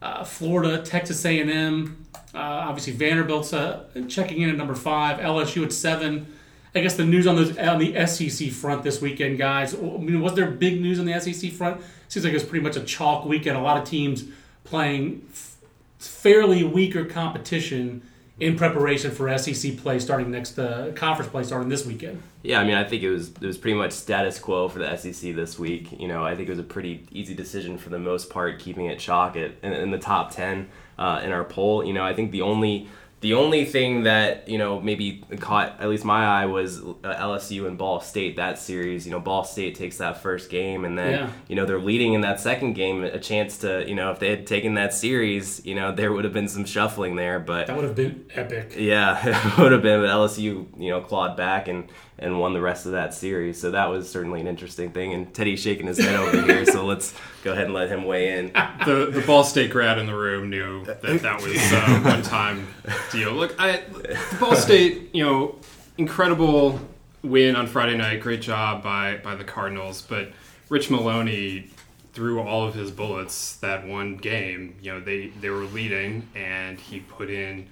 [0.00, 5.18] Uh, Florida, Texas A&M, uh, obviously Vanderbilt's uh, checking in at number five.
[5.20, 6.26] LSU at seven.
[6.74, 9.74] I guess the news on the on the SEC front this weekend, guys.
[9.74, 11.80] I mean, was there big news on the SEC front?
[12.08, 13.56] Seems like it was pretty much a chalk weekend.
[13.56, 14.24] A lot of teams
[14.64, 15.56] playing f-
[15.98, 18.02] fairly weaker competition
[18.38, 22.22] in preparation for SEC play starting next uh, conference play starting this weekend.
[22.42, 24.96] Yeah, I mean, I think it was it was pretty much status quo for the
[24.96, 25.98] SEC this week.
[25.98, 28.86] You know, I think it was a pretty easy decision for the most part, keeping
[28.86, 30.68] it chalk at in, in the top ten
[30.98, 31.84] uh, in our poll.
[31.84, 32.88] You know, I think the only
[33.26, 37.66] the only thing that you know maybe caught at least my eye was uh, LSU
[37.66, 39.04] and Ball State that series.
[39.06, 41.30] You know, Ball State takes that first game, and then Yeah.
[41.48, 43.02] you know they're leading in that second game.
[43.02, 46.24] A chance to you know if they had taken that series, you know there would
[46.24, 47.66] have been some shuffling there, but.
[47.66, 48.74] That would have been epic.
[48.76, 50.00] Yeah, it would have been.
[50.00, 53.60] But LSU, you know, clawed back and and won the rest of that series.
[53.60, 55.12] So that was certainly an interesting thing.
[55.12, 58.38] And Teddy's shaking his head over here, so let's go ahead and let him weigh
[58.38, 58.46] in.
[58.86, 62.22] the the Ball State grad in the room knew that that was uh, a one
[62.22, 62.66] time
[63.12, 63.32] deal.
[63.32, 65.56] Look, I, the Ball State, you know,
[65.98, 66.80] incredible
[67.22, 68.20] win on Friday night.
[68.20, 70.32] Great job by by the Cardinals, but
[70.68, 71.70] Rich Maloney
[72.12, 74.76] threw all of his bullets that one game.
[74.80, 77.68] You know, they they were leading, and he put in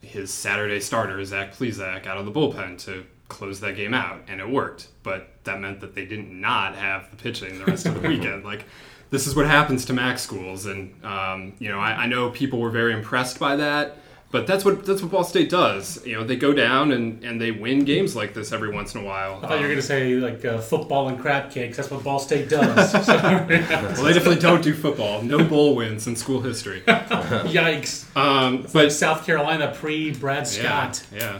[0.00, 4.40] his Saturday starter Zach Plesac out of the bullpen to close that game out, and
[4.40, 4.88] it worked.
[5.02, 8.44] But that meant that they did not have the pitching the rest of the weekend.
[8.44, 8.64] Like
[9.10, 12.58] this is what happens to MAC schools, and um, you know I, I know people
[12.60, 13.98] were very impressed by that.
[14.30, 16.04] But that's what that's what Ball State does.
[16.04, 19.00] You know, they go down and, and they win games like this every once in
[19.00, 19.36] a while.
[19.36, 21.76] I thought you were Um, going to say like uh, football and crab cakes.
[21.76, 22.90] That's what Ball State does.
[23.06, 25.22] So, well, they definitely don't do football.
[25.22, 26.82] No bowl wins in school history.
[26.88, 28.16] Yikes!
[28.16, 31.06] Um, but South Carolina pre Brad Yeah, Scott.
[31.14, 31.38] yeah.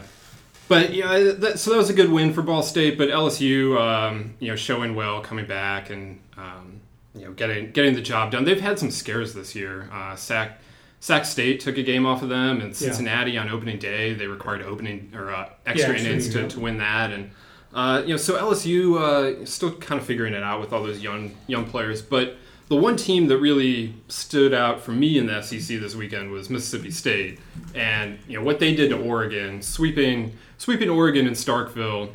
[0.67, 2.97] But you know, that, so that was a good win for Ball State.
[2.97, 6.81] But LSU, um, you know, showing well, coming back, and um,
[7.13, 8.45] you know, getting getting the job done.
[8.45, 9.89] They've had some scares this year.
[9.91, 10.59] Uh, Sac
[10.99, 14.63] Sac State took a game off of them, and Cincinnati on opening day they required
[14.63, 17.29] opening or uh, extra Yeah, innings to, to win that, and
[17.73, 21.01] uh, you know, so LSU uh, still kind of figuring it out with all those
[21.01, 22.37] young young players, but.
[22.67, 26.49] The one team that really stood out for me in the SEC this weekend was
[26.49, 27.39] Mississippi State,
[27.75, 32.11] and you know what they did to Oregon, sweeping sweeping Oregon and Starkville,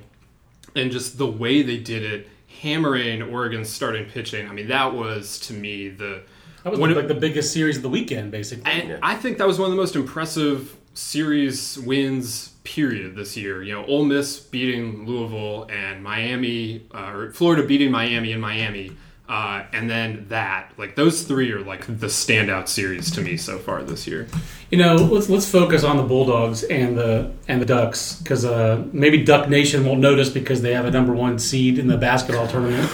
[0.74, 2.28] and just the way they did it,
[2.62, 4.48] hammering Oregon's starting pitching.
[4.48, 6.22] I mean, that was to me the
[6.64, 8.70] That was One of- like the biggest series of the weekend, basically.
[8.70, 8.98] and Yeah.
[9.02, 13.62] I think that was one of the most impressive series wins period this year.
[13.62, 18.92] You know, Ole Miss beating Louisville and Miami, uh, or Florida beating Miami and Miami.
[19.30, 23.58] Uh, and then that, like those three are like the standout series to me so
[23.58, 24.26] far this year.
[24.70, 28.84] You know, let's let's focus on the Bulldogs and the and the Ducks because uh,
[28.92, 32.48] maybe Duck Nation won't notice because they have a number one seed in the basketball
[32.48, 32.90] tournament.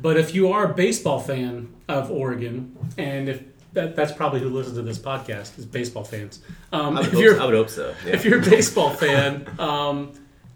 [0.00, 3.44] But if you are a baseball fan of Oregon, and if
[3.74, 6.40] that, that's probably who listens to this podcast is baseball fans.
[6.72, 7.94] Um, I would, if hope, you're I would hope so.
[8.04, 8.14] Yeah.
[8.14, 10.12] if you're a baseball fan, um,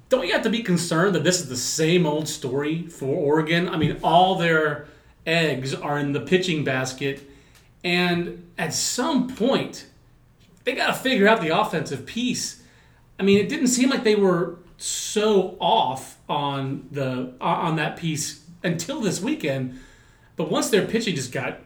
[0.08, 3.68] don't you have to be concerned that this is the same old story for Oregon?
[3.68, 4.88] I mean, all their
[5.26, 7.28] eggs are in the pitching basket,
[7.84, 9.86] and at some point,
[10.64, 12.62] they got to figure out the offensive piece.
[13.18, 18.44] I mean, it didn't seem like they were so off on the on that piece
[18.62, 19.78] until this weekend.
[20.36, 21.60] But once their pitching just got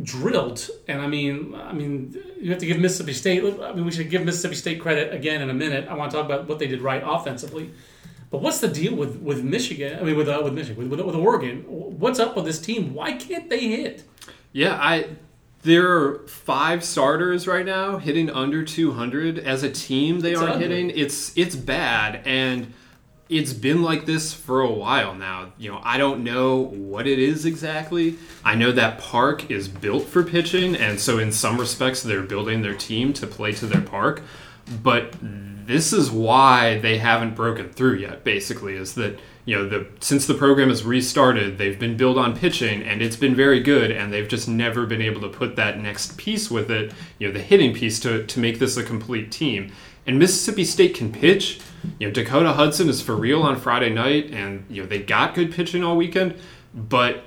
[0.00, 3.42] drilled, and I mean, I mean, you have to give Mississippi State.
[3.60, 5.88] I mean, we should give Mississippi State credit again in a minute.
[5.88, 7.70] I want to talk about what they did right offensively.
[8.34, 9.96] But what's the deal with, with Michigan?
[9.96, 11.62] I mean, with uh, with Michigan, with, with, Oregon.
[11.68, 12.92] What's up with this team?
[12.92, 14.02] Why can't they hit?
[14.50, 15.10] Yeah, I
[15.62, 20.18] there are five starters right now hitting under 200 as a team.
[20.18, 20.66] They It's aren't ugly.
[20.66, 20.90] hitting.
[20.90, 22.72] It's it's bad, and
[23.28, 25.52] it's been like this for a while now.
[25.56, 28.16] You know, I don't know what it is exactly.
[28.44, 32.62] I know that park is built for pitching, and so in some respects, they're building
[32.62, 34.22] their team to play to their park.
[34.82, 35.14] But
[35.66, 38.24] this is why they haven't broken through yet.
[38.24, 42.36] Basically, is that you know the since the program has restarted, they've been built on
[42.36, 45.80] pitching, and it's been very good, and they've just never been able to put that
[45.80, 46.92] next piece with it.
[47.18, 49.72] You know, the hitting piece to to make this a complete team.
[50.06, 51.60] And Mississippi State can pitch.
[51.98, 55.34] You know, Dakota Hudson is for real on Friday night, and you know they got
[55.34, 56.34] good pitching all weekend,
[56.74, 57.24] but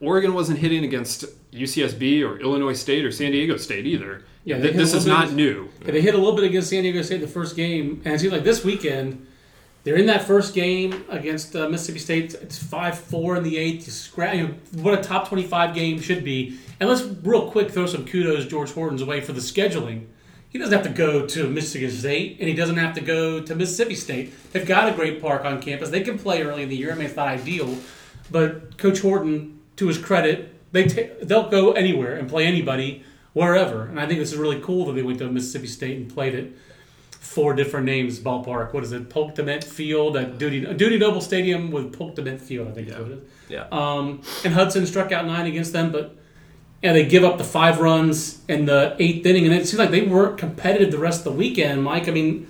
[0.00, 4.24] Oregon wasn't hitting against UCSB or Illinois State or San Diego State either.
[4.48, 5.68] Yeah, Th- this is not bit- new.
[5.84, 8.18] Yeah, they hit a little bit against San Diego State the first game, and it
[8.20, 9.26] seems like this weekend
[9.84, 12.34] they're in that first game against uh, Mississippi State.
[12.34, 13.86] It's five four in the eighth.
[13.86, 16.58] You scra- you know, what a top twenty five game should be.
[16.80, 20.06] And let's real quick throw some kudos George Horton's away for the scheduling.
[20.48, 23.54] He doesn't have to go to Michigan State, and he doesn't have to go to
[23.54, 24.32] Mississippi State.
[24.52, 25.90] They've got a great park on campus.
[25.90, 26.90] They can play early in the year.
[26.90, 27.76] I mean, it's not ideal,
[28.30, 33.84] but Coach Horton, to his credit, they ta- they'll go anywhere and play anybody wherever.
[33.84, 36.34] And I think this is really cool that they went to Mississippi State and played
[36.34, 36.56] it
[37.10, 38.72] four different names ballpark.
[38.72, 39.10] What is it?
[39.10, 42.68] Polk Dement Field at Dudy Dudy Noble Stadium with Polk Dement Field.
[42.68, 43.20] I think it is.
[43.48, 43.66] Yeah.
[43.70, 46.16] Um, and Hudson struck out nine against them, but
[46.82, 49.90] and they give up the five runs in the eighth inning, and it seemed like
[49.90, 51.82] they weren't competitive the rest of the weekend.
[51.82, 52.48] Mike, I mean,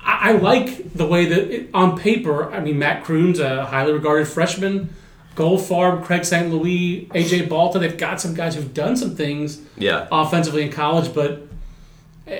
[0.00, 2.52] I, I like the way that it, on paper.
[2.52, 4.94] I mean, Matt Kroon's a highly regarded freshman.
[5.36, 6.50] Goldfarb, Craig St.
[6.52, 7.78] Louis, AJ Balta.
[7.78, 10.06] They've got some guys who've done some things Yeah.
[10.10, 11.42] offensively in college, but
[12.28, 12.32] uh,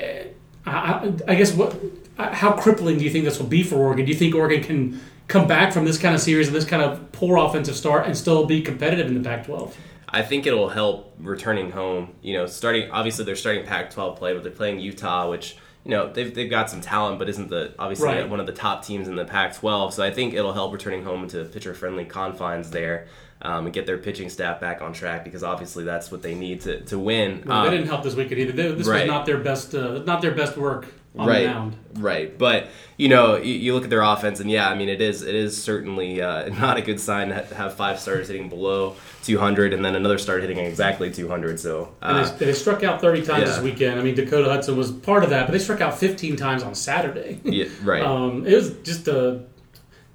[0.66, 1.74] I, I- I guess what
[2.18, 4.04] how crippling do you think this will be for Oregon?
[4.04, 6.82] Do you think Oregon can come back from this kind of series and this kind
[6.82, 9.72] of poor offensive start and still be competitive in the Pac-12?
[10.06, 12.10] I think it'll help returning home.
[12.20, 16.12] You know, starting obviously they're starting Pac-12 play, but they're playing Utah, which you know
[16.12, 18.28] they've, they've got some talent, but isn't the obviously Right.
[18.28, 19.92] one of the top teams in the Pac-12.
[19.92, 23.06] So I think it'll help returning home to pitcher-friendly confines there
[23.42, 26.60] um, and get their pitching staff back on track because obviously that's what they need
[26.62, 27.42] to to win.
[27.46, 28.52] Well, Um, they didn't help this weekend either.
[28.52, 29.02] They, this right.
[29.02, 31.72] was not their best, uh, not their best work right.
[31.94, 35.00] Right, but you know, you, you look at their offense, and yeah, I mean, it
[35.00, 38.94] is it is certainly uh, not a good sign to have five starters hitting below
[39.24, 41.58] 200, and then another start hitting exactly 200.
[41.58, 43.98] So, And uh, they, they struck out 30 times this weekend.
[43.98, 46.74] I mean, Dakota Hudson was part of that, but they struck out 15 times on
[46.74, 47.40] Saturday.
[47.44, 49.42] yeah, right, Um, it was just a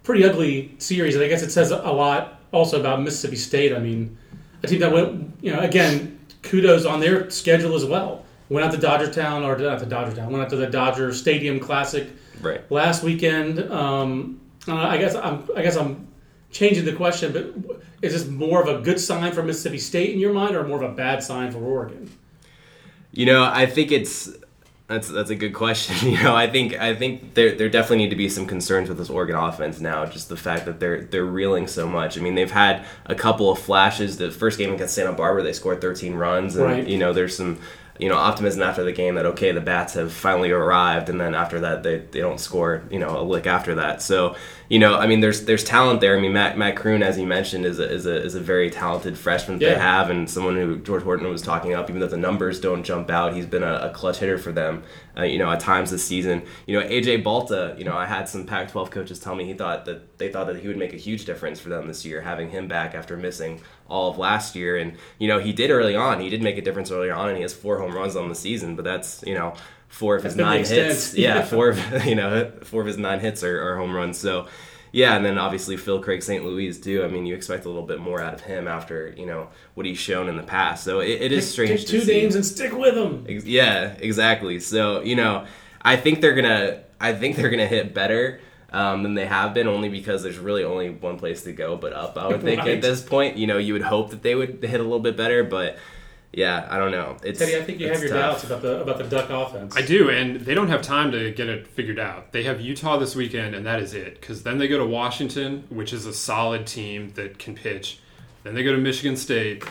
[0.04, 3.76] pretty ugly series, and I guess it says a lot also about Mississippi State.
[3.76, 4.18] I mean,
[4.64, 8.25] a team that went, you know, again, kudos on their schedule as well.
[8.50, 11.60] Went out to Dodger Town, or not to Dodgertown, went out to the Dodger Stadium
[11.60, 12.08] Classic
[12.42, 12.70] right.
[12.72, 13.60] last weekend.
[13.72, 16.08] Um, I guess I'm, I guess I'm
[16.52, 20.20] changing the question, but is this more of a good sign for Mississippi State in
[20.20, 22.12] your mind, or more of a bad sign for Oregon?
[23.12, 24.30] You know, I think it's
[24.88, 25.96] that's that's a good question.
[26.12, 28.98] You know, I think I think there there definitely need to be some concerns with
[29.00, 30.06] this Oregon offense now.
[30.06, 32.18] Just the fact that they're they're reeling so much.
[32.18, 34.18] I mean, they've had a couple of flashes.
[34.18, 36.88] The first game against Santa Barbara, they scored 13 runs, and Right.
[36.88, 37.60] you know, there's some
[38.00, 41.34] you know optimism after the game that okay, the bats have finally arrived, and then
[41.34, 44.02] after that, they, they don't score you know a lick after that.
[44.02, 44.36] So
[44.68, 46.18] you know, I mean, there's there's talent there.
[46.18, 48.70] I mean, Matt Matt Kroon, as you mentioned, is a, is a is a very
[48.70, 49.76] talented freshman Yeah.
[49.76, 51.90] they have, and someone who George Horton was talking up.
[51.90, 54.84] Even though the numbers don't jump out, he's been a, a clutch hitter for them.
[55.18, 56.42] Uh, you know, at times this season.
[56.66, 57.76] You know, AJ Balta.
[57.78, 60.58] You know, I had some Pac-12 coaches tell me he thought that they thought that
[60.58, 63.62] he would make a huge difference for them this year, having him back after missing
[63.88, 64.78] all of last year.
[64.78, 66.20] And you know, he did early on.
[66.20, 68.36] He did make a difference early on, and he has four home runs on the
[68.36, 68.76] season.
[68.76, 69.54] But that's you know.
[69.88, 72.88] Four of his That's been the nine hits, yeah, four of you know, four of
[72.88, 74.18] his nine hits are, are home runs.
[74.18, 74.48] So,
[74.92, 76.44] yeah, and then obviously Phil Craig St.
[76.44, 77.04] Louis too.
[77.04, 79.86] I mean, you expect a little bit more out of him after you know what
[79.86, 80.84] he's shown in the past.
[80.84, 81.86] So it, it is strange.
[81.86, 83.26] To two names and stick with them.
[83.28, 84.60] Yeah, exactly.
[84.60, 85.46] So you know,
[85.82, 86.82] I think they're gonna.
[87.00, 88.42] I think they're gonna hit better
[88.76, 91.94] um, than they have been, only because there's really only one place to go but
[91.94, 92.18] up.
[92.18, 92.72] I would think Right.
[92.76, 95.16] at this point, you know, you would hope that they would hit a little bit
[95.16, 95.78] better, but
[96.34, 97.16] yeah, I don't know.
[97.24, 98.42] It's Teddy, I think you have your tough.
[98.42, 99.78] doubts about the about the Duck offense.
[99.78, 102.34] I do, and they don't have time to get it figured out.
[102.34, 104.20] They have Utah this weekend, and that is it.
[104.20, 108.00] Because then they go to Washington, which is a solid team that can pitch.
[108.44, 109.64] Then they go to Michigan State.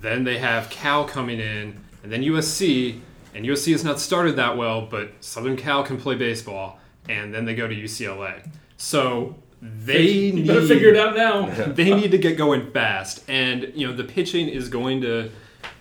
[0.00, 3.00] Then they have Cal coming in, and then USC.
[3.34, 6.78] And USC has not started that well, but Southern Cal can play baseball.
[7.08, 8.48] And then they go to UCLA.
[8.76, 11.46] So they you need, better figure it out now.
[11.66, 15.30] they need to get going fast, and you know the pitching is going to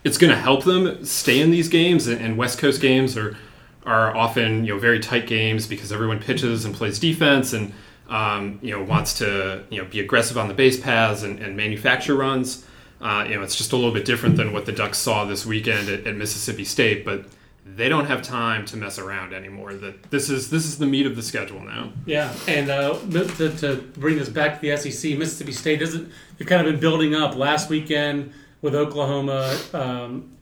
[0.04, 2.08] it's going to help them stay in these games.
[2.08, 3.38] And, and West Coast games are
[3.86, 7.74] are often you know very tight games because everyone pitches and plays defense and
[8.10, 11.58] um, you know wants to you know be aggressive on the base paths and, and
[11.58, 12.66] manufacture runs.
[13.02, 15.46] Uh, you know it's just a little bit different than what the Ducks saw this
[15.46, 17.26] weekend at, at Mississippi State, but
[17.66, 19.74] they don't have time to mess around anymore.
[19.74, 21.92] That this is this is the meat of the schedule now.
[22.06, 26.12] Yeah, and uh, to, to bring this back to the SEC, Mississippi State doesn't.
[26.38, 27.36] They've kind of been building up.
[27.36, 30.38] Last weekend with Oklahoma, um,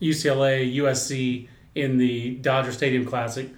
[0.00, 3.50] UCLA, USC in the Dodger Stadium Classic.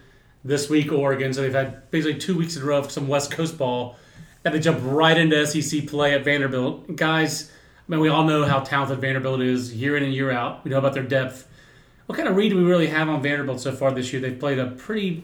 [0.45, 1.33] This week, Oregon.
[1.33, 3.97] So they've had basically two weeks in a row of some West Coast ball,
[4.45, 6.97] and they jump right into SEC play at Vanderbilt.
[6.97, 7.51] Guys,
[7.89, 10.65] I mean, we all know how talented Vanderbilt is year in and year out.
[10.65, 11.49] We know about their depth.
[12.07, 14.21] What kind of read do we really have on Vanderbilt so far this year?
[14.21, 15.23] They've played a pretty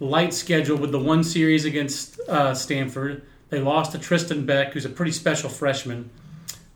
[0.00, 3.22] light schedule with the one series against uh, Stanford.
[3.50, 6.10] They lost to Tristan Beck, who's a pretty special freshman.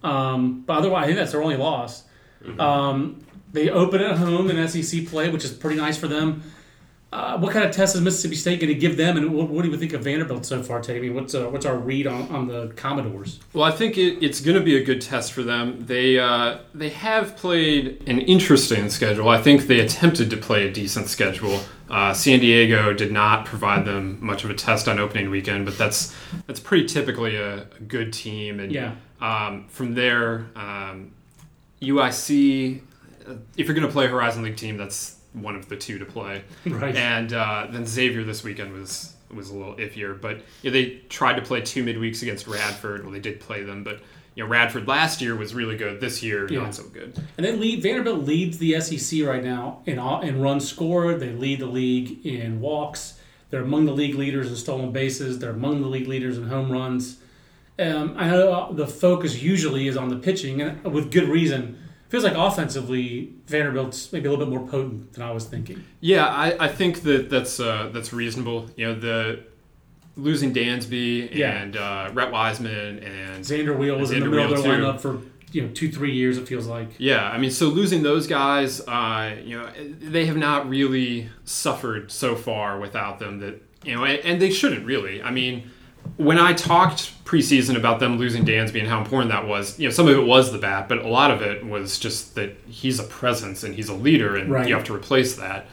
[0.03, 2.05] Um, but otherwise, I think that's their only loss.
[2.45, 2.61] Mm-hmm.
[2.61, 6.43] Um, they open at home in SEC play, which is pretty nice for them.
[7.11, 9.65] Uh, what kind of test is Mississippi State going to give them, and what, what,
[9.65, 10.99] do you think of Vanderbilt so far, Tate?
[10.99, 13.41] I mean, what's uh, what's our read on, on the Commodores?
[13.55, 15.87] Well, I think it, it's going to be a good test for them.
[15.87, 19.31] They uh, they have played an interesting schedule.
[19.31, 21.61] I think they attempted to play a decent schedule.
[21.89, 25.79] Uh, San Diego did not provide them much of a test on opening weekend, but
[25.79, 26.15] that's
[26.47, 28.61] that's pretty typically a, a good team.
[28.61, 28.97] And yeah.
[29.23, 31.13] um, from there, um,
[31.81, 32.83] UIC.
[33.59, 36.05] If you're going to play a Horizon League team, that's one of the two to
[36.05, 36.45] play.
[36.67, 36.95] Right.
[36.97, 41.01] And uh, then Xavier this weekend was was a little iffier, but you know, they
[41.09, 43.03] tried to play two midweeks against Radford.
[43.03, 44.01] Well, they did play them, but
[44.35, 46.01] you know Radford last year was really good.
[46.01, 46.61] This year, yeah.
[46.61, 47.19] not so good.
[47.37, 51.21] And they lead Vanderbilt leads the SEC right now in in runs scored.
[51.21, 53.21] They lead the league in walks.
[53.51, 55.39] They're among the league leaders in stolen bases.
[55.39, 57.19] They're among the league leaders in home runs.
[57.79, 62.25] Um, I know the focus usually is on the pitching, and with good reason feels
[62.25, 65.85] like offensively Vanderbilt's maybe a little bit more potent than I was thinking.
[66.01, 68.71] Yeah, I, I think that that's uh, that's reasonable.
[68.77, 69.45] You know, the
[70.17, 71.59] losing Dansby yeah.
[71.59, 75.21] and uh, Rhett Wiseman and Zander Wiel was in the middle of their lineup for
[75.53, 76.39] you know two three years.
[76.39, 76.89] It feels like.
[76.99, 82.11] Yeah, I mean, so losing those guys, uh, you know, they have not really suffered
[82.11, 83.39] so far without them.
[83.41, 85.23] That you know, and, and they shouldn't really.
[85.23, 85.71] I mean
[86.17, 89.93] when I talked preseason about them losing Dansby and how important that was, you know,
[89.93, 92.99] some of it was the bat, but a lot of it was just that he's
[92.99, 94.69] a presence and he's a leader, and right.
[94.69, 95.67] you have to replace that.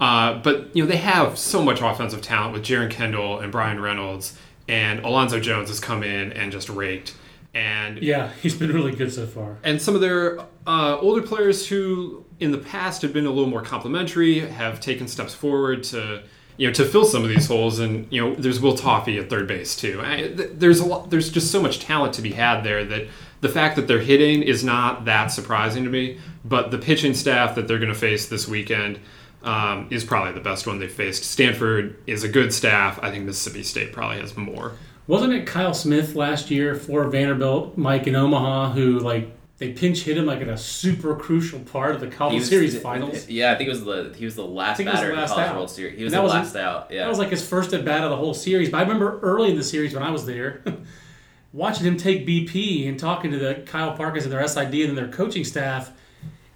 [0.00, 3.80] Uh, but you know, they have so much offensive talent with Jeren Kendall and Bryan
[3.80, 4.36] Reynolds,
[4.68, 7.14] and Alonzo Jones has come in and just raked.
[7.54, 9.58] And yeah, he's been really good so far.
[9.62, 13.48] And some of their uh, older players who in the past have been a little
[13.48, 16.22] more complimentary have taken steps forward to
[16.56, 17.78] you know, to fill some of these holes.
[17.78, 20.00] And you know, there's Will Toffey at third base too.
[20.02, 21.10] I, there's a lot.
[21.10, 23.06] There's just so much talent to be had there that
[23.40, 26.18] the fact that they're hitting is not that surprising to me.
[26.44, 28.98] But the pitching staff that they're going to face this weekend.
[29.42, 31.22] Um, is probably the best one they've faced.
[31.22, 32.98] Stanford is a good staff.
[33.02, 34.72] I think Mississippi State probably has more.
[35.06, 40.02] Wasn't it Kyle Smith last year for Vanderbilt, Mike in Omaha, who like they pinch
[40.02, 43.28] hit him like in a super crucial part of the College was, Series finals.
[43.28, 45.54] Yeah, I think it was the he was the last batter in the College out.
[45.54, 45.96] World Series.
[45.96, 46.90] He was the was last out.
[46.90, 48.70] Yeah, that was like his first at bat of the whole series.
[48.70, 50.62] But I remember early in the series when I was there,
[51.52, 55.08] watching him take BP and talking to the Kyle Parkins and their SID and their
[55.08, 55.92] coaching staff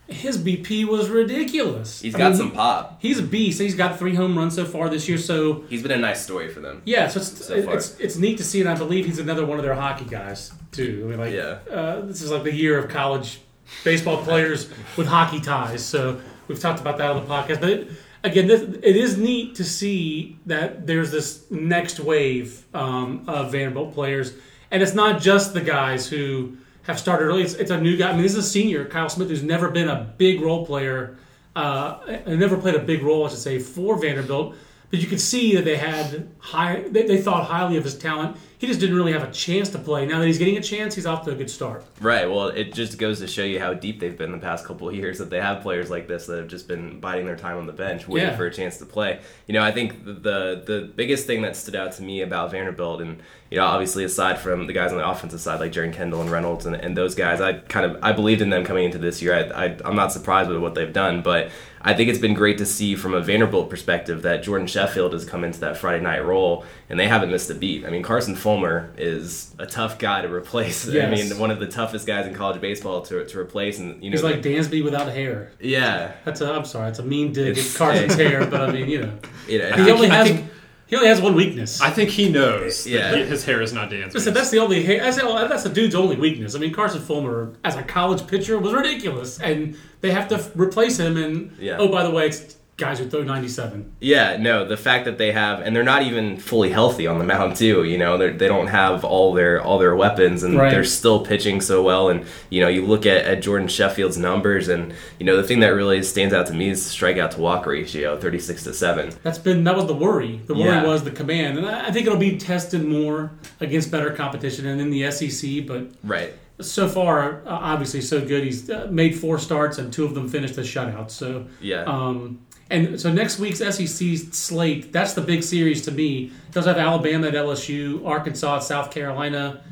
[0.08, 2.00] his BP was ridiculous.
[2.00, 2.98] He's I got mean, some pop.
[3.00, 3.60] He's a beast.
[3.60, 5.18] He's got three home runs so far this year.
[5.18, 6.80] So he's been a nice story for them.
[6.86, 9.58] Yeah, so it's so it's, it's neat to see, and I believe he's another one
[9.58, 11.02] of their hockey guys too.
[11.04, 11.58] I mean, like, yeah.
[11.70, 13.40] Uh, this is like the year of college
[13.84, 15.84] baseball players with hockey ties.
[15.84, 17.60] So we've talked about that on the podcast.
[17.60, 17.90] But it,
[18.24, 23.92] again, this, it is neat to see that there's this next wave um, of Vanderbilt
[23.92, 24.32] players,
[24.70, 26.56] and it's not just the guys who
[26.88, 27.42] have started early.
[27.42, 28.10] It's, it's, a new guy.
[28.10, 31.18] I mean, this is a senior, Kyle Smith, who's never been a big role player,
[31.54, 34.54] uh, never played a big role, I should say, for Vanderbilt.
[34.90, 36.84] But you could see that they had high.
[36.88, 39.78] They, they thought highly of his talent he just didn't really have a chance to
[39.78, 40.04] play.
[40.04, 41.84] Now that he's getting a chance, he's off to a good start.
[42.00, 42.28] Right.
[42.28, 44.96] Well, it just goes to show you how deep they've been the past couple of
[44.96, 47.66] years that they have players like this that have just been biding their time on
[47.66, 48.36] the bench, waiting yeah.
[48.36, 49.20] for a chance to play.
[49.46, 53.00] You know, I think the the biggest thing that stood out to me about Vanderbilt,
[53.00, 56.20] and you know, obviously aside from the guys on the offensive side like Jeren Kendall
[56.20, 58.98] and Reynolds and, and those guys, I kind of I believed in them coming into
[58.98, 59.34] this year.
[59.34, 61.50] I, I I'm not surprised with what they've done, but
[61.80, 65.24] I think it's been great to see from a Vanderbilt perspective that Jordan Sheffield has
[65.24, 67.86] come into that Friday night role and they haven't missed a beat.
[67.86, 70.86] I mean, Carson Fulmer is a tough guy to replace.
[70.88, 71.06] Yes.
[71.06, 74.08] I mean, one of the toughest guys in college baseball to, to replace, and you
[74.10, 75.52] know, he's like Dansby without hair.
[75.60, 76.50] Yeah, that's a.
[76.52, 79.12] I'm sorry, it's a mean dig at Carson's hair, but I mean, you know,
[79.48, 80.28] you know he only has.
[80.28, 80.46] Think,
[80.86, 81.82] He only has one weakness.
[81.82, 82.86] I think he knows.
[82.86, 83.10] Yeah.
[83.10, 84.14] that his hair is not dancing.
[84.14, 84.82] Listen, that's the only.
[84.82, 86.54] That's, the- that's the dude's only weakness.
[86.54, 90.50] I mean, Carson Fulmer as a college pitcher was ridiculous, and they have to f-
[90.54, 91.18] replace him.
[91.18, 91.76] And Yeah.
[91.78, 93.92] oh, by the way, it's guys who throw ninety-seven.
[94.00, 97.24] Yeah, no, the fact that they have, and they're not even fully healthy on the
[97.24, 97.84] mound too.
[97.84, 100.70] You know, They're, they don't have all their all their weapons, and Right.
[100.70, 102.08] they're still pitching so well.
[102.08, 105.60] And you know, you look at, at Jordan Sheffield's numbers, and you know, the thing
[105.60, 108.72] that really stands out to me is the strikeout to walk ratio, thirty six to
[108.72, 109.12] seven.
[109.22, 110.40] That's been that was the worry.
[110.46, 110.86] The worry Yeah.
[110.86, 114.80] was the command, and I I think it'll be tested more against better competition and
[114.80, 115.66] in the SEC.
[115.66, 116.32] But Right.
[116.60, 118.44] so far, uh, obviously, so good.
[118.44, 121.10] He's uh, made four starts, and two of them finished as shutouts.
[121.10, 121.82] So Yeah.
[121.84, 122.38] Um,
[122.70, 126.26] and so next week's SEC slate, that's the big series to me.
[126.48, 129.62] It does have Alabama at LSU, Arkansas at South Carolina,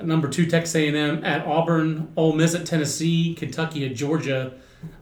[0.00, 4.52] number two Texas A&M at Auburn, Ole Miss at Tennessee, Kentucky at Georgia,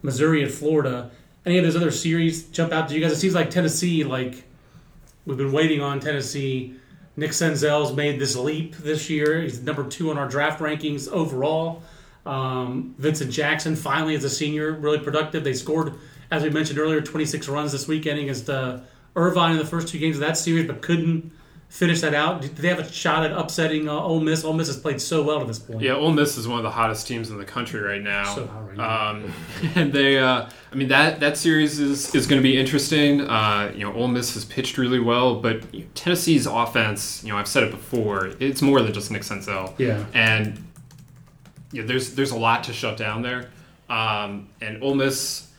[0.01, 1.11] Missouri at Florida.
[1.45, 3.11] Any of those other series jump out to you guys?
[3.11, 4.43] It seems like Tennessee, like
[5.25, 6.75] we've been waiting on Tennessee.
[7.17, 9.41] Nick Senzel's made this leap this year.
[9.41, 11.83] He's number two on our draft rankings overall.
[12.25, 15.43] Um, Vincent Jackson finally, as a senior, really productive.
[15.43, 15.93] They scored,
[16.31, 18.79] as we mentioned earlier, 26 runs this weekend against uh,
[19.15, 21.31] Irvine in the first two games of that series, but couldn't
[21.69, 22.41] finish that out.
[22.41, 24.43] Did they have a shot at upsetting uh, Ole Miss?
[24.43, 25.81] Ole Miss has played so well to this point.
[25.81, 28.35] Yeah, Ole Miss is one of the hottest teams in the country right now.
[28.35, 29.09] So hot right now.
[29.09, 29.33] Um,
[29.75, 33.21] and they, uh, I mean, that that series is, is going to be interesting.
[33.21, 35.65] Uh, you know, Ole Miss has pitched really well, but
[35.95, 39.77] Tennessee's offense, you know, I've said it before, it's more than just Nick Senzel.
[39.77, 40.05] Yeah.
[40.13, 40.63] And
[41.71, 43.49] you know, there's there's a lot to shut down there.
[43.89, 45.51] Um, and Ole Miss,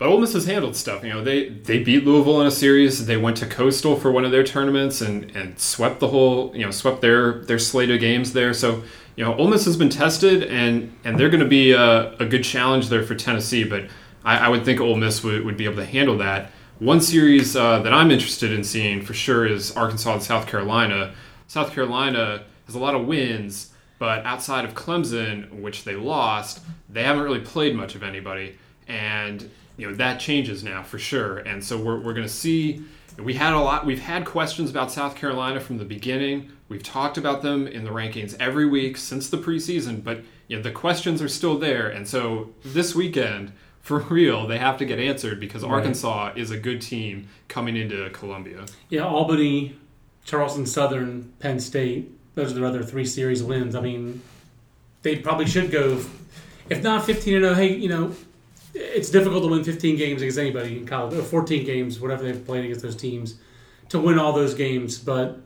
[0.00, 1.04] but Ole Miss has handled stuff.
[1.04, 3.04] You know, they they beat Louisville in a series.
[3.04, 6.56] They went to Coastal for one of their tournaments and and swept the whole.
[6.56, 8.54] You know, swept their their slate of games there.
[8.54, 8.82] So
[9.14, 12.24] you know, Ole Miss has been tested, and and they're going to be a, a
[12.24, 13.62] good challenge there for Tennessee.
[13.62, 13.88] But
[14.24, 16.50] I, I would think Ole Miss would, would be able to handle that.
[16.78, 21.12] One series uh, that I'm interested in seeing for sure is Arkansas and South Carolina.
[21.46, 27.02] South Carolina has a lot of wins, but outside of Clemson, which they lost, they
[27.02, 28.56] haven't really played much of anybody.
[28.88, 31.38] And you know that changes now for sure.
[31.38, 32.82] And so we're, we're going to see.
[33.18, 33.86] We had a lot.
[33.86, 36.52] We've had questions about South Carolina from the beginning.
[36.68, 40.62] We've talked about them in the rankings every week since the preseason, but you know
[40.62, 41.88] the questions are still there.
[41.88, 45.72] And so this weekend, for real, they have to get answered because Right.
[45.72, 48.66] Arkansas is a good team coming into Columbia.
[48.90, 49.76] Yeah, Albany,
[50.24, 52.12] Charleston Southern, Penn State.
[52.34, 53.74] Those are their other three series wins.
[53.74, 54.22] I mean,
[55.02, 56.02] they probably should go,
[56.68, 57.54] if not 15 and 0.
[57.54, 58.14] Hey, you know,
[58.74, 62.44] it's difficult to win 15 games against anybody in college, or 14 games, whatever they've
[62.44, 63.34] played against those teams,
[63.88, 64.98] to win all those games.
[64.98, 65.40] But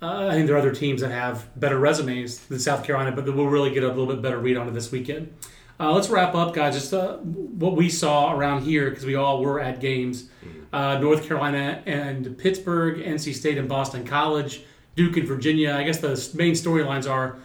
[0.00, 3.24] uh, I think there are other teams that have better resumes than South Carolina, but
[3.24, 5.32] we'll really get a little bit better read on it this weekend.
[5.80, 6.74] Uh, let's wrap up, guys.
[6.74, 10.28] Just uh, what we saw around here because we all were at games.
[10.72, 14.62] Uh, North Carolina and Pittsburgh, NC State and Boston College,
[14.96, 15.74] Duke and Virginia.
[15.74, 17.36] I guess the main storylines are: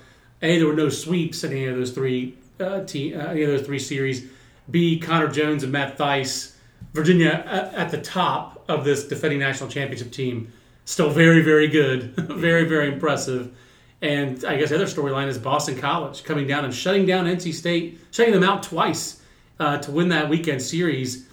[0.41, 3.49] a, there were no sweeps in any of those three uh, te- uh, any of
[3.49, 4.27] those three series.
[4.69, 6.53] B, Connor Jones and Matt Thaiss.
[6.93, 10.51] Virginia at, at the top of this defending national championship team,
[10.85, 13.55] still very, very good, very, very impressive.
[14.01, 17.53] And I guess the other storyline is Boston College coming down and shutting down NC
[17.53, 19.21] State, shutting them out twice
[19.59, 21.27] uh, to win that weekend series.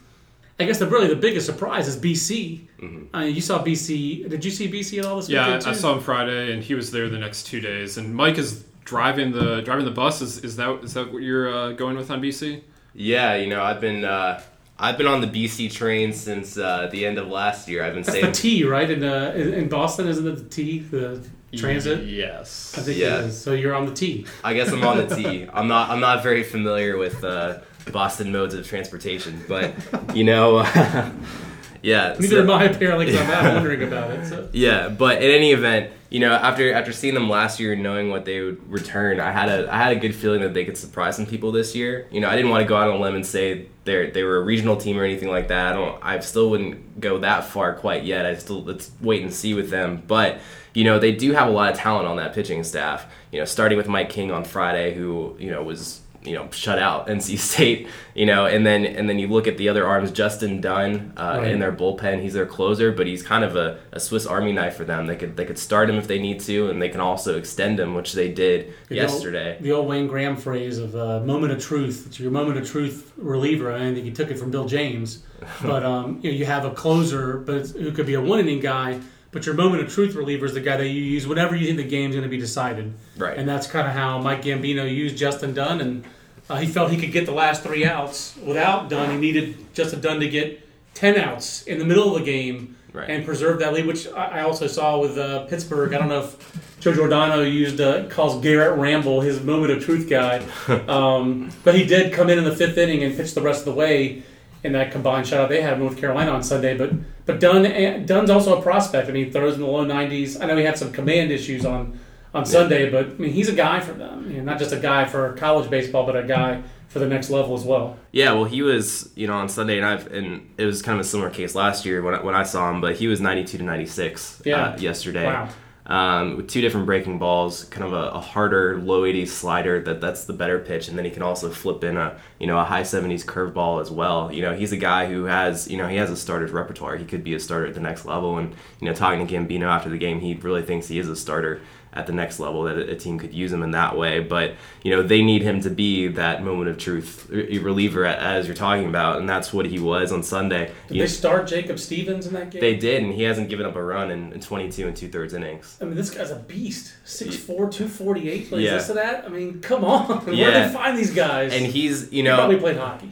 [0.59, 2.69] I guess the really the biggest surprise is BC.
[3.15, 4.29] Uh, you saw BC.
[4.29, 5.61] Did you see BC at all this Yeah?
[5.65, 7.99] I saw him Friday, and he was there the next two days.
[7.99, 10.23] And Mike is driving the driving the bus.
[10.23, 12.63] Is, is that is that what you're uh, going with on BC?
[12.95, 14.41] Yeah, you know, I've been uh,
[14.79, 17.85] I've been on the BC train since uh, the end of last year.
[17.85, 18.91] I've been That's saying the T, right?
[18.91, 21.21] In, uh, in in Boston, isn't it the T, the
[21.57, 22.05] transit?
[22.05, 22.75] Yes.
[22.79, 23.19] I think Yeah.
[23.21, 23.41] it is.
[23.41, 24.27] So you're on the T.
[24.43, 25.47] I guess I'm on the T.
[25.53, 25.91] I'm not.
[25.91, 27.59] I'm not very familiar with uh,
[27.93, 29.73] Boston modes of transportation, but
[30.15, 30.59] you know,
[31.85, 32.17] yeah.
[32.19, 34.27] Neither so- am I apparently because I'm not wondering about it.
[34.27, 34.49] So.
[34.53, 38.09] Yeah, but in any event, you know, after after seeing them last year and knowing
[38.09, 40.79] what they would return, I had a I had a good feeling that they could
[40.79, 42.07] surprise some people this year.
[42.11, 44.23] You know, I didn't want to go out on a limb and say they they
[44.23, 45.73] were a regional team or anything like that.
[45.73, 45.99] I don't.
[46.03, 48.25] I still wouldn't go that far quite yet.
[48.25, 50.03] I still let's wait and see with them.
[50.07, 50.39] But
[50.73, 53.07] you know, they do have a lot of talent on that pitching staff.
[53.31, 56.79] You know, starting with Mike King on Friday, who you know was you know shut
[56.79, 57.89] out NC State.
[58.15, 61.39] You know, and then and then you look at the other arms, Justin Dunn uh,
[61.41, 61.51] Right.
[61.51, 62.23] in their bullpen.
[62.23, 65.07] He's their closer, but he's kind of a, a Swiss Army knife for them.
[65.07, 67.81] They could they could start him if they need to, and they can also extend
[67.81, 69.59] him, which they did The old- yesterday.
[69.61, 73.13] the old Wayne Graham phrase of uh, "moment of truth." It's your moment of truth
[73.17, 73.73] reliever.
[73.73, 75.23] I think he took it from Bill James,
[75.63, 78.61] but um, you know you have a closer, but who could be a one inning
[78.61, 79.01] guy.
[79.33, 81.79] But your moment of truth reliever is the guy that you use whenever you think
[81.79, 82.95] the game's going to be decided.
[83.19, 83.37] Right.
[83.37, 86.05] And that's kind of how Mike Gambino used Justin Dunn, and
[86.49, 89.11] uh, he felt he could get the last three outs without Dunn.
[89.11, 90.61] He needed Justin Dunn to get
[90.95, 93.11] ten outs in the middle of the game Right.
[93.11, 95.93] and preserve that lead, which I also saw with uh, Pittsburgh.
[95.93, 100.09] I don't know if Joe Jordano used uh, calls Garrett Ramble his moment of truth
[100.09, 100.47] guy,
[100.87, 103.65] um, but he did come in in the fifth inning and pitch the rest of
[103.65, 104.23] the way
[104.63, 106.77] in that combined shutout they had North Carolina on Sunday.
[106.79, 106.93] But
[107.27, 109.09] but Dunn eh, Dunn's also a prospect.
[109.09, 110.41] I mean, he throws in the low 90s.
[110.41, 111.99] I know he had some command issues on
[112.35, 114.31] on Sunday, but I mean, he's a guy for them.
[114.31, 117.31] You know, not just a guy for college baseball, but a guy for the next
[117.31, 117.97] level as well.
[118.13, 121.05] Yeah, well, he was, you know, on Sunday, and I've, and it was kind of
[121.05, 123.59] a similar case last year when I, when I saw him, but he was 92
[123.59, 124.57] to 96 Yeah.
[124.71, 125.27] uh, yesterday.
[125.27, 125.49] Wow.
[125.87, 130.01] Um, with two different breaking balls, kind of a, a harder low 80s slider that
[130.01, 132.65] that's the better pitch, and then he can also flip in a you know a
[132.65, 134.33] high 70s curveball as well.
[134.33, 136.97] You know, he's a guy who has you know he has a starter's repertoire.
[136.97, 139.65] He could be a starter at the next level, and you know talking to Gambino
[139.67, 141.61] after the game, he really thinks he is a starter
[141.95, 144.21] at the next level that a, team could use him in that way.
[144.21, 148.57] But you know they need him to be that moment of truth reliever as you're
[148.57, 150.71] talking about, and that's what he was on Sunday.
[150.89, 152.61] Did You- they start Jacob Stevens in that game?
[152.61, 155.35] they did, and he hasn't given up a run in, in 22 and two thirds
[155.35, 155.77] innings.
[155.81, 156.93] I mean, this guy's a beast.
[157.07, 158.75] 6'4", 248 plays Yeah.
[158.75, 159.25] this to that.
[159.25, 160.07] I mean, come on.
[160.25, 160.67] Where do Yeah.
[160.69, 161.53] they find these guys?
[161.53, 163.11] And he's, you know He probably played hockey.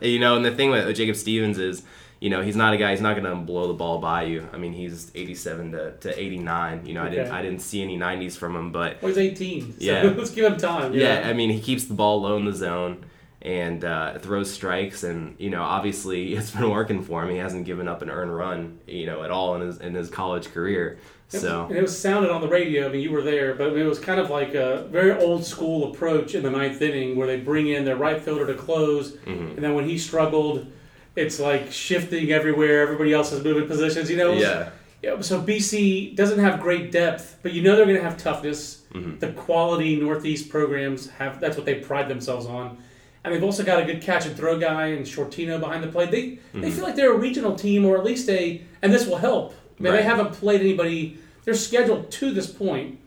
[0.06, 1.82] you know, and the thing with Jacob Stevens is,
[2.22, 2.92] you know, he's not a guy.
[2.92, 4.48] He's not going to blow the ball by you.
[4.52, 6.86] I mean, he's 87 to, to 89.
[6.86, 9.72] You know, I didn't I didn't see any 90s from him, but Well, he's 18.
[9.72, 10.02] So Yeah.
[10.16, 10.94] let's give him time.
[10.94, 11.24] you yeah.
[11.26, 13.04] I mean, he keeps the ball low in the zone
[13.42, 17.30] and uh, throws strikes, and you know, obviously, it's been working for him.
[17.30, 20.08] He hasn't given up an earned run, you know, at all in his in his
[20.08, 21.00] college career.
[21.26, 22.86] So And it was sounded on the radio.
[22.86, 25.90] I mean, you were there, but it was kind of like a very old school
[25.90, 29.56] approach in the ninth inning where they bring in their right fielder to close, mhm.
[29.56, 30.70] and then when he struggled,
[31.16, 32.82] it's like shifting everywhere.
[32.82, 34.10] Everybody else is moving positions.
[34.10, 34.70] You know, yeah,
[35.02, 38.82] Yeah, so BC doesn't have great depth, but you know they're going to have toughness.
[38.94, 39.18] Mhm.
[39.20, 42.78] The quality Northeast programs have that's what they pride themselves on,
[43.24, 46.10] and they've also got a good catch and throw guy and Shortino behind the plate.
[46.10, 46.72] They they Mhm.
[46.72, 49.54] feel like they're a regional team or at least a, and this will help.
[49.78, 49.98] I mean, Right.
[49.98, 51.16] they haven't played anybody.
[51.44, 52.98] Their schedule to this point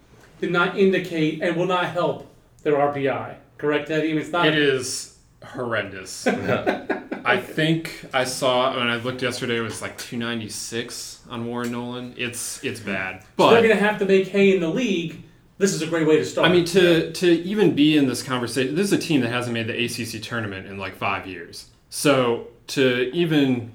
[0.42, 2.28] did not indicate and will not help
[2.64, 3.36] their RPI.
[3.58, 4.10] Correct, Eddie?
[4.10, 4.48] I mean, it's not.
[4.48, 5.15] It is
[5.46, 6.28] horrendous.
[7.26, 9.58] I think I saw when I looked yesterday.
[9.58, 12.14] It was like 296 on Warren Nolan.
[12.18, 15.24] It's it's bad, So but they're going to have to make hay in the league.
[15.58, 16.48] This is a great way to start.
[16.48, 19.54] I mean, to to even be in this conversation, this is a team that hasn't
[19.54, 21.70] made the ACC tournament in like five years.
[21.90, 23.74] So to even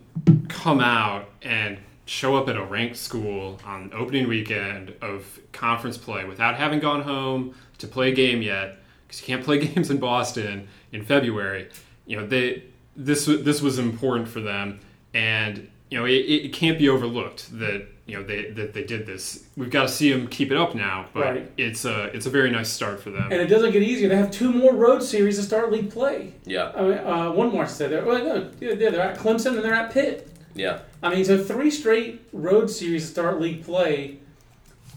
[0.48, 6.24] come out and show up at a ranked school on opening weekend of conference play
[6.24, 9.98] without having gone home to play a game yet, because you can't play games in
[9.98, 11.68] Boston in February.
[12.06, 12.64] You know, they
[12.96, 14.80] this this was important for them,
[15.14, 19.06] and you know it, it can't be overlooked that you know they that they did
[19.06, 19.44] this.
[19.56, 21.52] We've got to see them keep it up now, but Right.
[21.56, 23.24] it's a it's a very nice start for them.
[23.30, 24.08] and it doesn't get easier.
[24.08, 26.34] They have two more road series to start league play.
[26.44, 27.86] yeah, I mean, uh, one more to say.
[27.88, 30.28] They're, well, no, yeah, they're at Clemson and they're at Pitt.
[30.54, 34.18] yeah, I mean, so three straight road series to start league play.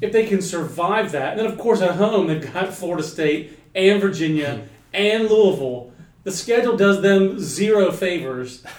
[0.01, 3.57] If they can survive that, and then of course at home they've got Florida State
[3.75, 5.91] and Virginia and Louisville.
[6.23, 8.63] The schedule does them zero favors.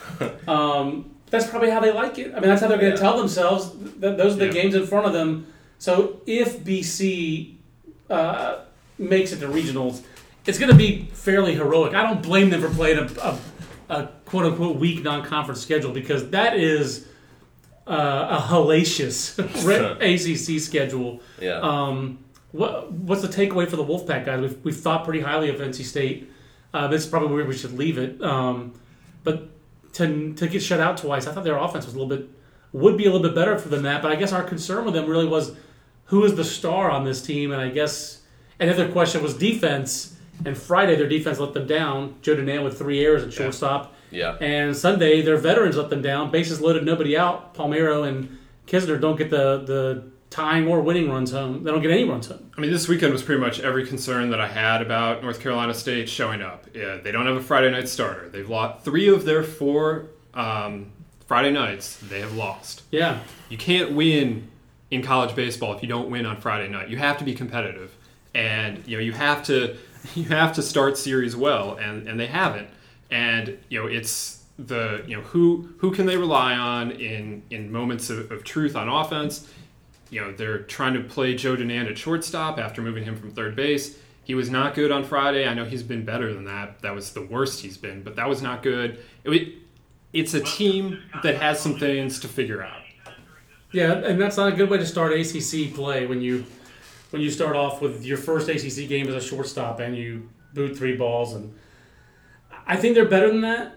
[0.47, 2.31] Um, that's probably how they like it.
[2.37, 3.03] I mean, that's how they're going to Yeah.
[3.11, 4.53] tell themselves that those are the Yeah.
[4.53, 5.49] games in front of them.
[5.79, 7.57] So if BC
[8.09, 8.61] uh,
[8.97, 10.03] makes it to regionals,
[10.47, 11.95] it's going to be fairly heroic.
[11.95, 13.39] I don't blame them for playing a, a,
[13.89, 17.09] a quote unquote weak non conference schedule because that is
[17.89, 19.37] uh, a hellacious
[20.57, 21.21] ACC schedule.
[21.41, 21.59] yeah.
[21.61, 22.19] Um,
[22.55, 24.41] what, what's the takeaway for the Wolfpack guys?
[24.41, 26.31] We've, we've thought pretty highly of NC State.
[26.73, 28.23] Uh, this is probably where we should leave it.
[28.23, 28.73] Um,
[29.25, 29.49] but
[29.95, 32.31] to, to get shut out twice, I thought their offense was a little bit
[32.73, 34.03] would be a little bit better for than that.
[34.03, 35.57] But I guess our concern with them really was
[36.07, 38.23] who is the star on this team, and I guess
[38.61, 40.17] another question was defense.
[40.45, 42.17] And Friday their defense let them down.
[42.21, 43.95] Joe Dunand with three errors at shortstop.
[44.11, 44.37] yeah.
[44.41, 46.33] And Sunday, their veterans let them down.
[46.33, 47.55] Bases loaded, nobody out.
[47.55, 48.37] Palmeiro and
[48.67, 51.63] Knizner don't get the, the tying or winning runs home.
[51.63, 52.51] They don't get any runs home.
[52.59, 55.73] I mean, this weekend was pretty much every concern that I had about North Carolina
[55.73, 56.67] State showing up.
[56.75, 58.29] Yeah, they don't have a Friday night starter.
[58.29, 60.91] They've lost three of their four um,
[61.29, 61.99] Friday nights.
[61.99, 62.83] They have lost.
[62.91, 63.21] Yeah.
[63.49, 64.49] You can't win
[64.91, 66.89] in college baseball if you don't win on Friday night.
[66.89, 67.95] You have to be competitive,
[68.35, 69.77] and you know you have to
[70.17, 72.69] you have to start series well, and and they haven't.
[73.09, 77.71] And you know it's the you know who who can they rely on in in
[77.71, 79.49] moments of, of truth on offense.
[80.11, 83.57] You know they're trying to play Joe Dunand at shortstop after moving him from third
[83.57, 83.99] base.
[84.25, 85.47] He was not good on Friday.
[85.47, 86.81] I know he's been better than that.
[86.81, 88.99] That was the worst he's been, but that was not good.
[89.25, 89.55] It,
[90.15, 92.81] it's a team that has some things to figure out.
[93.73, 96.47] Yeah, and that's not a good way to start ACC play when you
[97.11, 100.77] when you start off with your first ACC game as a shortstop and you boot
[100.77, 101.53] three balls and
[102.67, 103.77] I think they're better than that.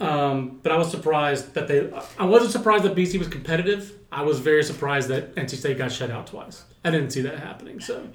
[0.00, 1.90] Um, but I was surprised that they.
[2.18, 3.94] I wasn't surprised that BC was competitive.
[4.16, 6.64] I was very surprised that NC State got shut out twice.
[6.84, 7.80] I didn't see that happening.
[7.80, 8.08] So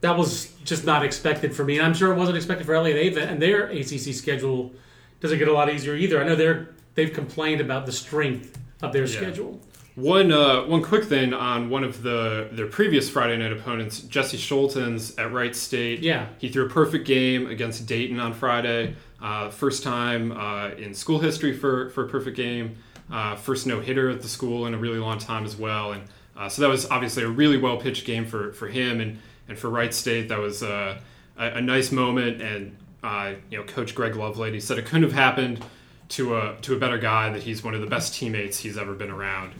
[0.00, 1.78] that was just not expected for me.
[1.78, 4.72] And I'm sure it wasn't expected for Ava, and their ACC schedule
[5.20, 6.20] doesn't get a lot easier either.
[6.20, 9.08] I know they're they've complained about the strength of their Yeah.
[9.20, 9.60] schedule.
[9.94, 14.36] One uh, one quick thing on one of the their previous Friday night opponents, Jesse
[14.36, 16.00] Scholtens at Wright State.
[16.00, 16.26] Yeah.
[16.38, 18.96] he threw a perfect game against Dayton on Friday.
[19.22, 22.76] Uh, first time uh, in school history for for a perfect game.
[23.10, 26.02] Uh, first no hitter at the school in a really long time as well, and
[26.36, 29.58] uh, so that was obviously a really well pitched game for for him and and
[29.58, 30.28] for Wright State.
[30.28, 30.98] That was uh,
[31.38, 35.12] a, a nice moment, and uh, you know, Coach Greg Lovelady said it couldn't have
[35.12, 35.64] happened
[36.08, 37.30] to a to a better guy.
[37.30, 39.54] That he's one of the best teammates he's ever been around.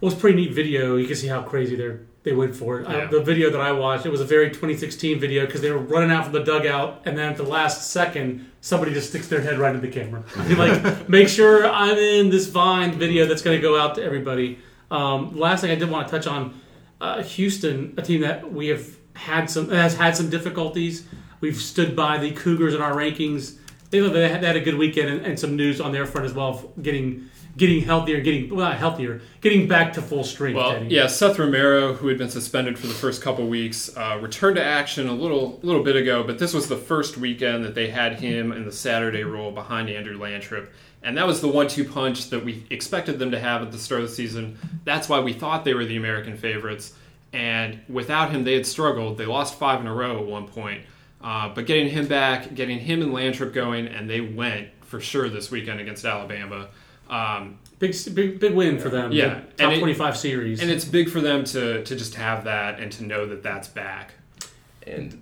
[0.00, 0.96] Well, it's pretty neat video.
[0.96, 2.88] You can see how crazy they they went for it.
[2.88, 3.06] I, Yeah.
[3.06, 6.10] the video that I watched, it was a very 2016 video because they were running
[6.10, 9.58] out from the dugout, and then at the last second, somebody just sticks their head
[9.58, 10.24] right into the camera.
[10.56, 14.58] Like, make sure I'm in this Vine video that's going to go out to everybody.
[14.90, 16.58] Um, last thing I did want to touch on,
[17.00, 21.06] uh, Houston, a team that we have had some has had some difficulties.
[21.40, 23.58] We've stood by the Cougars in our rankings.
[23.90, 26.72] They, they had a good weekend and, and some news on their front as well,
[26.80, 30.56] getting getting healthier, getting well not healthier, getting back to full strength.
[30.56, 30.94] Well, Teddy.
[30.94, 34.64] yeah, Seth Romero, who had been suspended for the first couple weeks, uh, returned to
[34.64, 36.22] action a little little bit ago.
[36.22, 39.88] But this was the first weekend that they had him in the Saturday role behind
[39.90, 40.68] Andrew Lantrip,
[41.02, 44.02] and that was the one-two punch that we expected them to have at the start
[44.02, 44.58] of the season.
[44.84, 46.94] That's why we thought they were the American favorites.
[47.32, 49.18] And without him, they had struggled.
[49.18, 50.82] They lost five in a row at one point.
[51.20, 55.28] Uh, but getting him back, getting him and Lantrip going, and they went for sure
[55.28, 56.68] this weekend against Alabama.
[57.08, 59.12] Um, Big, big, big win for them.
[59.12, 60.62] Yeah, The top it- 25 series.
[60.62, 63.68] and it's big for them to to just have that and to know that that's
[63.68, 64.12] back.
[64.86, 65.20] And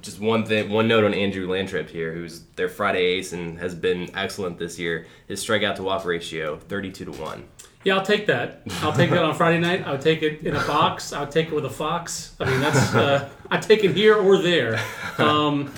[0.00, 3.74] just one thing, one note on Andrew Lantrip here, who's their Friday ace and has
[3.74, 5.06] been excellent this year.
[5.28, 7.44] His strikeout to walk ratio, thirty-two to one.
[7.84, 8.62] yeah, I'll take that.
[8.82, 9.86] I'll take that on Friday night.
[9.86, 11.12] I would take it in a box.
[11.12, 12.34] I would take it with a fox.
[12.40, 14.80] I mean, that's uh, I take it here or there.
[15.18, 15.70] Um,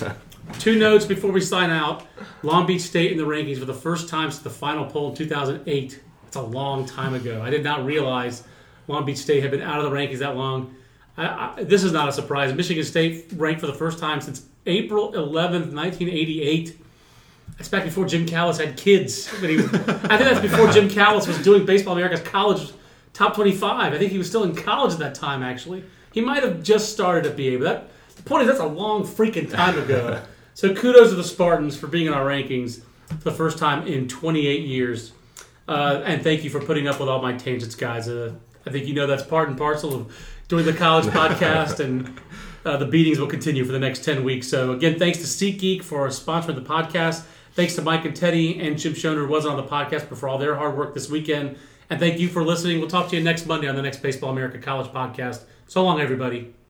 [0.54, 2.06] two notes before we sign out.
[2.42, 5.16] Long Beach State in the rankings for the first time since the final poll in
[5.16, 6.00] 2008.
[6.26, 7.42] It's a long time ago.
[7.42, 8.44] I did not realize
[8.86, 10.74] Long Beach State had been out of the rankings that long.
[11.16, 12.52] I, I, this is not a surprise.
[12.54, 16.78] Michigan State ranked for the first time since April 11th, 1988.
[17.56, 19.28] That's back before Jim Callis had kids.
[19.40, 22.72] When he, I think that's before Jim Callis was doing Baseball America's college
[23.12, 23.92] top 25.
[23.92, 25.82] I think he was still in college at that time, actually.
[26.12, 29.04] He might have just started at BA, but that, the point is that's a long
[29.04, 30.22] freaking time ago.
[30.58, 34.08] So kudos to the Spartans for being in our rankings for the first time in
[34.08, 35.12] 28 years.
[35.68, 38.08] Uh, and thank you for putting up with all my tangents, guys.
[38.08, 38.34] Uh,
[38.66, 40.16] I think you know that's part and parcel of
[40.48, 42.20] doing the college podcast, and
[42.64, 44.48] uh, the beatings will continue for the next 10 weeks.
[44.48, 47.22] So, again, thanks to SeatGeek for sponsoring the podcast.
[47.52, 50.28] Thanks to Mike and Teddy and Jim Shonerd, who wasn't on the podcast, but for
[50.28, 51.56] all their hard work this weekend.
[51.88, 52.80] And thank you for listening.
[52.80, 55.42] We'll talk to you next Monday on the next Baseball America College podcast.
[55.68, 56.52] So long, everybody.